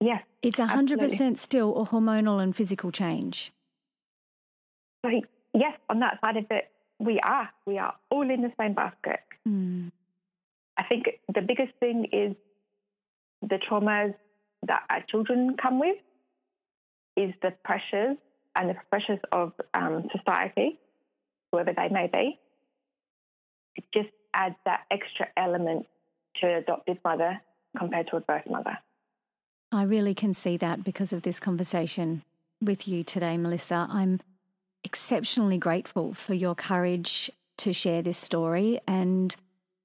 Yes. 0.00 0.22
It's 0.42 0.58
100% 0.58 0.70
absolutely. 0.70 1.34
still 1.36 1.76
a 1.80 1.86
hormonal 1.86 2.42
and 2.42 2.54
physical 2.54 2.90
change. 2.90 3.52
So, 5.04 5.10
yes, 5.54 5.78
on 5.88 6.00
that 6.00 6.18
side 6.20 6.36
of 6.36 6.46
it, 6.50 6.70
we 6.98 7.18
are. 7.20 7.48
We 7.66 7.78
are 7.78 7.94
all 8.10 8.28
in 8.30 8.42
the 8.42 8.52
same 8.58 8.74
basket. 8.74 9.20
Mm. 9.48 9.90
I 10.76 10.84
think 10.84 11.06
the 11.34 11.40
biggest 11.40 11.72
thing 11.80 12.06
is 12.12 12.36
the 13.42 13.58
traumas 13.58 14.14
that 14.66 14.82
our 14.90 15.02
children 15.08 15.56
come 15.60 15.78
with 15.78 15.96
is 17.16 17.34
the 17.42 17.52
pressures 17.64 18.16
and 18.56 18.70
the 18.70 18.74
pressures 18.90 19.20
of 19.32 19.52
um, 19.74 20.08
society, 20.16 20.78
whoever 21.52 21.72
they 21.76 21.88
may 21.88 22.08
be. 22.12 22.38
It 23.76 23.84
just 23.92 24.08
adds 24.34 24.56
that 24.64 24.80
extra 24.90 25.28
element 25.36 25.86
to 26.40 26.46
an 26.46 26.54
adoptive 26.54 26.98
mother 27.04 27.40
compared 27.78 28.08
to 28.08 28.16
a 28.16 28.20
birth 28.20 28.48
mother. 28.48 28.78
I 29.72 29.82
really 29.82 30.14
can 30.14 30.34
see 30.34 30.56
that 30.58 30.84
because 30.84 31.12
of 31.12 31.22
this 31.22 31.40
conversation 31.40 32.22
with 32.60 32.86
you 32.88 33.04
today, 33.04 33.36
Melissa. 33.36 33.86
I'm 33.90 34.20
exceptionally 34.84 35.58
grateful 35.58 36.14
for 36.14 36.34
your 36.34 36.54
courage 36.54 37.30
to 37.58 37.72
share 37.72 38.02
this 38.02 38.18
story. 38.18 38.80
And 38.86 39.34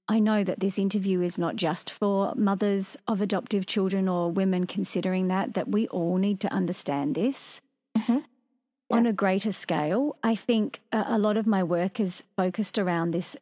I 0.08 0.20
know 0.20 0.44
that 0.44 0.60
this 0.60 0.78
interview 0.78 1.22
is 1.22 1.40
not 1.40 1.56
just 1.56 1.90
for 1.90 2.34
mothers 2.36 2.98
of 3.08 3.22
adoptive 3.22 3.66
children 3.66 4.08
or 4.08 4.32
women 4.32 4.68
considering 4.68 5.28
that, 5.30 5.54
that 5.56 5.70
we 5.70 5.88
all 5.88 6.18
need 6.18 6.40
to 6.42 6.54
understand 6.54 7.16
this. 7.16 7.62
Mm-hmm. 7.98 8.14
Yeah. 8.14 8.98
On 8.98 9.06
a 9.06 9.14
greater 9.14 9.54
scale, 9.54 10.18
I 10.22 10.36
think 10.36 10.82
a 10.92 11.18
lot 11.18 11.38
of 11.38 11.48
my 11.48 11.64
work 11.64 12.00
is 12.00 12.24
focused 12.36 12.78
around 12.78 13.12
this 13.12 13.38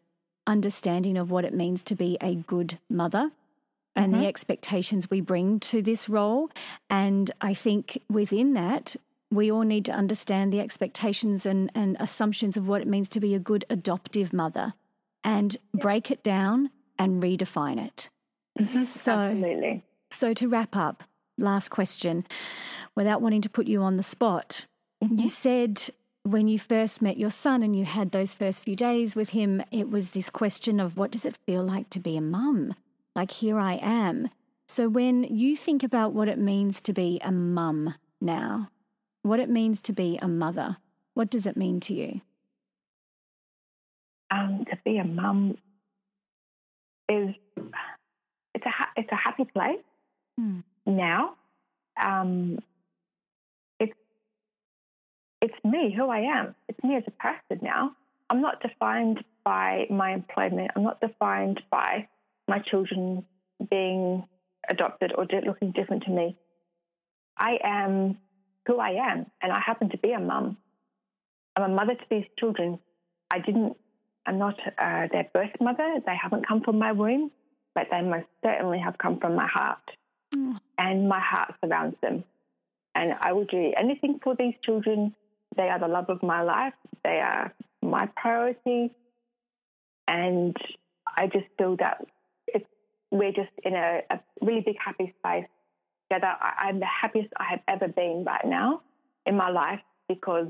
understanding 0.46 1.18
of 1.18 1.32
what 1.32 1.44
it 1.44 1.54
means 1.54 1.84
to 1.84 1.96
be 1.96 2.18
a 2.22 2.36
good 2.36 2.78
mother 2.90 3.32
and 4.00 4.14
mm-hmm. 4.14 4.22
the 4.22 4.28
expectations 4.28 5.10
we 5.10 5.20
bring 5.20 5.60
to 5.60 5.82
this 5.82 6.08
role. 6.08 6.50
And 6.90 7.30
I 7.42 7.54
think 7.54 8.02
within 8.10 8.54
that, 8.54 8.96
we 9.30 9.52
all 9.52 9.64
need 9.64 9.86
to 9.86 9.92
understand 9.92 10.54
the 10.54 10.62
expectations 10.62 11.46
and, 11.46 11.70
and 11.76 11.98
assumptions 12.00 12.56
of 12.56 12.68
what 12.68 12.82
it 12.82 12.88
means 12.88 13.10
to 13.10 13.20
be 13.20 13.36
a 13.36 13.40
good 13.40 13.66
adoptive 13.70 14.32
mother 14.32 14.74
and 15.24 15.58
break 15.74 16.10
it 16.10 16.24
down 16.24 16.72
and 16.98 17.22
redefine 17.22 17.78
it. 17.86 18.10
Mm-hmm. 18.58 18.84
So, 18.84 19.12
Absolutely. 19.12 19.84
So, 20.12 20.34
to 20.34 20.48
wrap 20.48 20.76
up, 20.76 21.04
last 21.38 21.70
question, 21.70 22.26
without 22.96 23.22
wanting 23.22 23.42
to 23.42 23.50
put 23.50 23.68
you 23.68 23.82
on 23.82 23.98
the 23.98 24.04
spot, 24.04 24.66
mm-hmm. 25.04 25.20
you 25.20 25.28
said 25.28 25.90
when 26.24 26.48
you 26.48 26.58
first 26.58 27.02
met 27.02 27.18
your 27.18 27.30
son 27.30 27.64
and 27.64 27.76
you 27.76 27.86
had 27.86 28.12
those 28.12 28.34
first 28.34 28.64
few 28.64 28.76
days 28.76 29.16
with 29.16 29.30
him, 29.30 29.62
it 29.72 29.90
was 29.90 30.12
this 30.12 30.30
question 30.30 30.80
of 30.80 30.98
what 30.98 31.12
does 31.12 31.26
it 31.26 31.38
feel 31.46 31.64
like 31.64 31.90
to 31.90 32.00
be 32.00 32.16
a 32.16 32.22
mum? 32.22 32.76
Like, 33.20 33.32
here 33.32 33.60
I 33.60 33.74
am. 33.82 34.30
So, 34.70 34.88
when 34.88 35.26
you 35.26 35.58
think 35.58 35.84
about 35.84 36.14
what 36.14 36.30
it 36.30 36.38
means 36.40 36.80
to 36.80 36.94
be 36.94 37.20
a 37.22 37.34
mum 37.34 37.96
now, 38.22 38.70
what 39.24 39.42
it 39.42 39.50
means 39.50 39.82
to 39.82 39.92
be 39.92 40.18
a 40.22 40.28
mother. 40.30 40.78
What 41.16 41.30
does 41.30 41.46
it 41.46 41.58
mean 41.58 41.82
to 41.82 41.94
you? 41.94 42.22
Um, 44.32 44.64
to 44.70 44.78
be 44.86 45.00
a 45.00 45.04
mum 45.04 45.58
is 47.10 47.36
it's 48.56 48.66
a 48.66 48.70
ha- 48.70 48.94
it's 48.96 49.12
a 49.12 49.18
happy 49.18 49.44
place 49.44 49.84
hmm. 50.38 50.62
now. 50.86 51.36
Um, 52.02 52.60
it's 53.82 54.00
it's 55.42 55.66
me, 55.66 55.94
who 55.94 56.08
I 56.08 56.20
am. 56.20 56.56
It's 56.70 56.82
me 56.86 56.96
as 56.96 57.04
a 57.06 57.12
person 57.12 57.60
now. 57.62 57.98
I'm 58.30 58.40
not 58.40 58.62
defined 58.62 59.26
by 59.44 59.88
my 59.90 60.14
employment. 60.14 60.72
I'm 60.78 60.84
not 60.84 61.02
defined 61.02 61.62
by 61.70 62.08
my 62.50 62.60
children 62.60 63.26
being 63.70 64.26
adopted 64.70 65.14
or 65.18 65.26
looking 65.46 65.72
different 65.72 66.04
to 66.04 66.12
me. 66.12 66.36
I 67.38 67.58
am 67.64 68.18
who 68.66 68.80
I 68.80 69.12
am, 69.12 69.26
and 69.42 69.52
I 69.52 69.60
happen 69.60 69.90
to 69.90 69.98
be 69.98 70.12
a 70.12 70.20
mum. 70.20 70.58
I'm 71.56 71.72
a 71.72 71.76
mother 71.76 71.96
to 71.96 72.06
these 72.10 72.26
children. 72.38 72.80
I 73.32 73.40
didn't. 73.40 73.78
I'm 74.26 74.38
not 74.38 74.56
uh, 74.78 75.08
their 75.12 75.28
birth 75.34 75.56
mother. 75.62 76.00
They 76.06 76.16
haven't 76.22 76.48
come 76.48 76.62
from 76.62 76.78
my 76.78 76.92
womb, 76.92 77.32
but 77.74 77.88
they 77.92 78.02
most 78.02 78.28
certainly 78.44 78.80
have 78.80 78.98
come 78.98 79.20
from 79.20 79.36
my 79.36 79.48
heart, 79.48 79.80
mm. 80.36 80.58
and 80.78 81.08
my 81.08 81.20
heart 81.20 81.54
surrounds 81.64 81.96
them. 82.02 82.24
And 82.96 83.14
I 83.22 83.34
will 83.34 83.46
do 83.46 83.74
anything 83.78 84.20
for 84.24 84.36
these 84.36 84.56
children. 84.64 85.16
They 85.56 85.70
are 85.70 85.80
the 85.80 85.88
love 85.88 86.10
of 86.10 86.22
my 86.22 86.42
life. 86.42 86.74
They 87.04 87.20
are 87.20 87.54
my 87.82 88.10
priority, 88.16 88.92
and 90.08 90.56
I 91.18 91.28
just 91.28 91.46
feel 91.58 91.78
that 91.78 92.06
we're 93.12 93.32
just 93.32 93.52
in 93.64 93.76
a, 93.76 94.02
a 94.10 94.20
really 94.42 94.62
big 94.62 94.76
happy 94.84 95.14
space 95.20 95.46
together. 96.10 96.34
I, 96.40 96.70
am 96.70 96.80
the 96.80 96.86
happiest 96.86 97.30
I 97.38 97.46
have 97.46 97.62
ever 97.68 97.88
been 97.88 98.24
right 98.26 98.46
now 98.46 98.82
in 99.26 99.36
my 99.36 99.50
life 99.50 99.82
because 100.08 100.48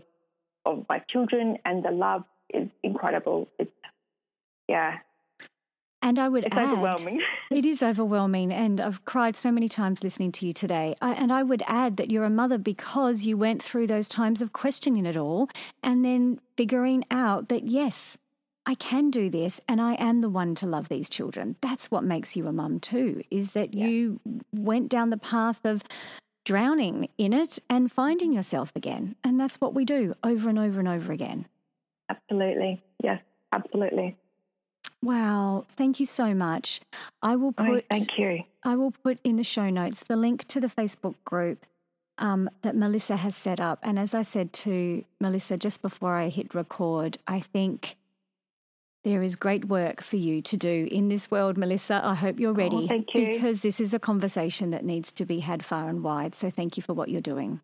of 0.66 0.86
my 0.89 0.99
children 0.99 1.57
and 1.66 1.84
the 1.84 1.91
love 1.91 2.24
is 2.53 2.68
incredible. 2.84 3.47
It's, 3.57 3.72
yeah. 4.68 4.97
And 6.01 6.18
I 6.18 6.30
would 6.30 6.45
it's 6.45 6.55
add, 6.55 6.72
overwhelming. 6.72 7.22
it 7.51 7.66
is 7.66 7.84
overwhelming. 7.84 8.53
And 8.53 8.80
I've 8.80 9.03
cried 9.03 9.36
so 9.36 9.51
many 9.51 9.68
times 9.68 10.03
listening 10.03 10.32
to 10.34 10.47
you 10.47 10.53
today. 10.53 10.95
I, 11.01 11.12
and 11.12 11.32
I 11.32 11.43
would 11.43 11.62
add 11.68 11.97
that 11.97 12.10
you're 12.10 12.24
a 12.24 12.30
mother 12.30 12.57
because 12.57 13.24
you 13.24 13.38
went 13.38 13.62
through 13.62 13.88
those 13.88 14.07
times 14.07 14.41
of 14.41 14.53
questioning 14.53 15.05
it 15.05 15.18
all 15.18 15.49
and 15.84 16.05
then 16.05 16.39
figuring 16.55 17.03
out 17.12 17.49
that, 17.49 17.68
yes, 17.68 18.18
I 18.66 18.76
can 18.76 19.10
do 19.10 19.30
this 19.30 19.60
and 19.68 19.82
I 19.82 19.93
am 19.95 20.22
the 20.22 20.30
one 20.30 20.55
to 20.55 20.68
love 20.68 20.89
these 20.89 21.10
children. 21.10 21.55
That's 21.62 21.89
what 21.89 22.03
makes 22.03 22.36
you 22.36 22.47
a 22.47 22.51
mum 22.51 22.80
too, 22.80 23.24
is 23.32 23.51
that 23.51 23.74
yeah. 23.74 23.88
you 23.88 24.20
went 24.53 24.89
down 24.89 25.10
the 25.10 25.18
path 25.18 25.66
of 25.66 25.84
drowning 26.45 27.10
in 27.18 27.34
it 27.34 27.60
and 27.70 27.91
finding 27.91 28.32
yourself 28.34 28.72
again. 28.76 29.16
And 29.24 29.39
that's 29.39 29.62
what 29.62 29.74
we 29.74 29.86
do 29.86 30.16
over 30.24 30.49
and 30.49 30.60
over 30.60 30.80
and 30.80 30.88
over 30.88 31.12
again. 31.12 31.47
Absolutely. 32.10 32.82
Yes, 33.03 33.22
absolutely. 33.51 34.18
Wow, 35.01 35.66
thank 35.78 35.99
you 35.99 36.05
so 36.05 36.34
much. 36.34 36.82
I 37.22 37.36
will 37.36 37.53
put 37.53 37.70
oh, 37.70 37.82
thank 37.89 38.18
you. 38.18 38.43
I 38.64 38.76
will 38.76 38.91
put 38.91 39.20
in 39.24 39.38
the 39.38 39.43
show 39.43 39.70
notes 39.70 40.01
the 40.01 40.18
link 40.18 40.45
to 40.49 40.60
the 40.60 40.68
Facebook 40.68 41.16
group 41.24 41.66
um, 42.18 42.49
that 42.64 42.76
Melissa 42.76 43.16
has 43.16 43.36
set 43.36 43.62
up. 43.62 43.80
And 43.82 43.97
as 43.97 44.14
I 44.14 44.24
said 44.24 44.51
to 44.53 45.03
Melissa 45.22 45.57
just 45.57 45.82
before 45.82 46.16
I 46.16 46.30
hit 46.30 46.53
record, 46.53 47.18
I 47.28 47.39
think 47.39 47.95
there 49.03 49.21
is 49.21 49.35
great 49.35 49.65
work 49.65 50.01
for 50.01 50.17
you 50.17 50.41
to 50.41 50.57
do 50.57 50.87
in 50.91 51.07
this 51.09 51.31
world, 51.31 51.57
Melissa. 51.57 52.01
I 52.03 52.15
hope 52.15 52.39
you're 52.39 52.51
oh, 52.51 52.53
ready. 52.53 52.75
Oh, 52.75 52.87
thank 52.87 53.07
you. 53.13 53.27
Because 53.27 53.61
this 53.61 53.79
is 53.79 53.93
a 53.93 53.99
conversation 53.99 54.71
that 54.71 54.83
needs 54.83 55.11
to 55.13 55.25
be 55.25 55.39
had 55.39 55.63
far 55.63 55.89
and 55.89 56.03
wide. 56.03 56.35
So 56.35 56.49
thank 56.49 56.75
you 56.75 56.83
for 56.83 56.93
what 56.93 57.09
you're 57.09 57.21
doing. 57.21 57.61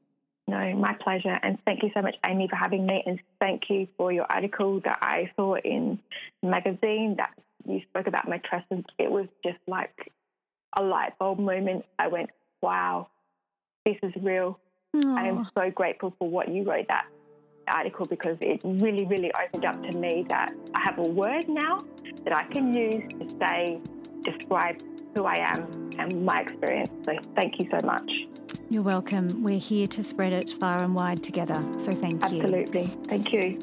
No, 0.47 0.75
my 0.75 0.95
pleasure. 1.01 1.37
And 1.41 1.57
thank 1.65 1.83
you 1.83 1.89
so 1.93 2.01
much, 2.01 2.15
Amy, 2.25 2.47
for 2.47 2.55
having 2.55 2.85
me. 2.85 3.03
And 3.05 3.19
thank 3.39 3.63
you 3.69 3.87
for 3.97 4.11
your 4.11 4.25
article 4.29 4.79
that 4.85 4.99
I 5.01 5.31
saw 5.35 5.55
in 5.55 5.99
the 6.41 6.49
magazine 6.49 7.15
that 7.17 7.31
you 7.67 7.81
spoke 7.89 8.07
about 8.07 8.27
matrescence. 8.27 8.63
And 8.69 8.85
It 8.99 9.11
was 9.11 9.27
just 9.43 9.57
like 9.67 10.11
a 10.77 10.83
light 10.83 11.17
bulb 11.19 11.39
moment. 11.39 11.85
I 11.97 12.07
went, 12.07 12.29
wow, 12.61 13.07
this 13.85 13.97
is 14.03 14.13
real. 14.21 14.59
Aww. 14.95 15.17
I 15.17 15.27
am 15.27 15.49
so 15.53 15.71
grateful 15.71 16.13
for 16.17 16.29
what 16.29 16.47
you 16.47 16.63
wrote 16.63 16.87
that 16.89 17.05
article 17.67 18.05
because 18.05 18.37
it 18.41 18.61
really, 18.63 19.05
really 19.05 19.31
opened 19.33 19.65
up 19.65 19.81
to 19.83 19.97
me 19.97 20.25
that 20.29 20.53
I 20.73 20.81
have 20.81 20.97
a 20.99 21.03
word 21.03 21.47
now 21.47 21.79
that 22.23 22.37
I 22.37 22.43
can 22.45 22.73
use 22.73 23.03
to 23.19 23.29
say, 23.37 23.79
describe 24.23 24.81
who 25.15 25.25
I 25.25 25.35
am 25.37 25.91
and 25.97 26.25
my 26.25 26.41
experience. 26.41 26.89
So 27.05 27.13
thank 27.35 27.59
you 27.59 27.69
so 27.71 27.85
much. 27.85 28.27
You're 28.69 28.83
welcome. 28.83 29.43
We're 29.43 29.59
here 29.59 29.87
to 29.87 30.03
spread 30.03 30.33
it 30.33 30.51
far 30.51 30.81
and 30.83 30.95
wide 30.95 31.23
together. 31.23 31.63
So 31.77 31.93
thank 31.93 32.21
you. 32.31 32.41
Absolutely. 32.41 32.87
Thank 33.07 33.31
you. 33.31 33.59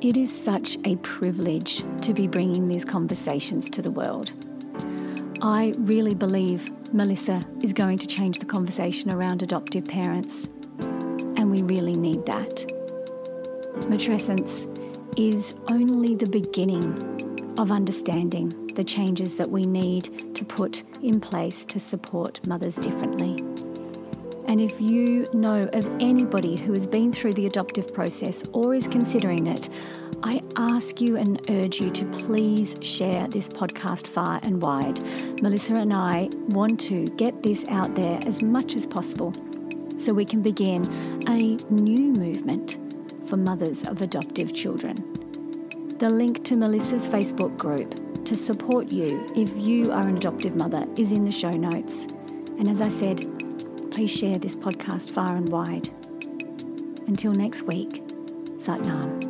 It 0.00 0.16
is 0.16 0.32
such 0.32 0.78
a 0.84 0.96
privilege 0.96 1.84
to 2.02 2.14
be 2.14 2.26
bringing 2.26 2.68
these 2.68 2.84
conversations 2.84 3.68
to 3.70 3.82
the 3.82 3.90
world. 3.90 4.32
I 5.42 5.74
really 5.78 6.14
believe 6.14 6.70
Melissa 6.92 7.42
is 7.62 7.72
going 7.72 7.98
to 7.98 8.06
change 8.06 8.38
the 8.38 8.46
conversation 8.46 9.12
around 9.12 9.42
adoptive 9.42 9.84
parents 9.84 10.48
we 11.50 11.62
really 11.62 11.94
need 11.94 12.24
that. 12.26 12.66
Matrescence 13.88 14.66
is 15.18 15.54
only 15.68 16.14
the 16.14 16.28
beginning 16.28 17.54
of 17.58 17.70
understanding 17.70 18.66
the 18.74 18.84
changes 18.84 19.36
that 19.36 19.50
we 19.50 19.66
need 19.66 20.34
to 20.34 20.44
put 20.44 20.82
in 21.02 21.20
place 21.20 21.64
to 21.66 21.80
support 21.80 22.46
mothers 22.46 22.76
differently. 22.76 23.42
And 24.46 24.60
if 24.60 24.80
you 24.80 25.26
know 25.32 25.60
of 25.72 25.86
anybody 26.00 26.56
who 26.56 26.72
has 26.72 26.86
been 26.86 27.12
through 27.12 27.34
the 27.34 27.46
adoptive 27.46 27.92
process 27.92 28.42
or 28.52 28.74
is 28.74 28.88
considering 28.88 29.46
it, 29.46 29.68
I 30.22 30.42
ask 30.56 31.00
you 31.00 31.16
and 31.16 31.40
urge 31.50 31.80
you 31.80 31.90
to 31.90 32.04
please 32.06 32.74
share 32.80 33.28
this 33.28 33.48
podcast 33.48 34.06
far 34.06 34.40
and 34.42 34.60
wide. 34.60 35.00
Melissa 35.40 35.74
and 35.74 35.92
I 35.92 36.28
want 36.48 36.80
to 36.80 37.06
get 37.16 37.42
this 37.42 37.64
out 37.68 37.94
there 37.94 38.20
as 38.26 38.42
much 38.42 38.76
as 38.76 38.86
possible 38.86 39.32
so 40.00 40.14
we 40.14 40.24
can 40.24 40.40
begin 40.40 40.84
a 41.28 41.56
new 41.70 42.12
movement 42.12 42.78
for 43.26 43.36
mothers 43.36 43.84
of 43.86 44.00
adoptive 44.00 44.54
children. 44.54 44.96
The 45.98 46.08
link 46.08 46.44
to 46.44 46.56
Melissa's 46.56 47.06
Facebook 47.06 47.56
group 47.58 48.24
to 48.24 48.34
support 48.34 48.90
you 48.90 49.26
if 49.36 49.54
you 49.56 49.92
are 49.92 50.06
an 50.06 50.16
adoptive 50.16 50.56
mother 50.56 50.86
is 50.96 51.12
in 51.12 51.24
the 51.24 51.32
show 51.32 51.50
notes. 51.50 52.06
And 52.58 52.68
as 52.68 52.80
I 52.80 52.88
said, 52.88 53.20
please 53.90 54.10
share 54.10 54.38
this 54.38 54.56
podcast 54.56 55.10
far 55.10 55.36
and 55.36 55.48
wide. 55.48 55.90
Until 57.06 57.32
next 57.32 57.62
week, 57.62 58.02
Satnam. 58.58 59.29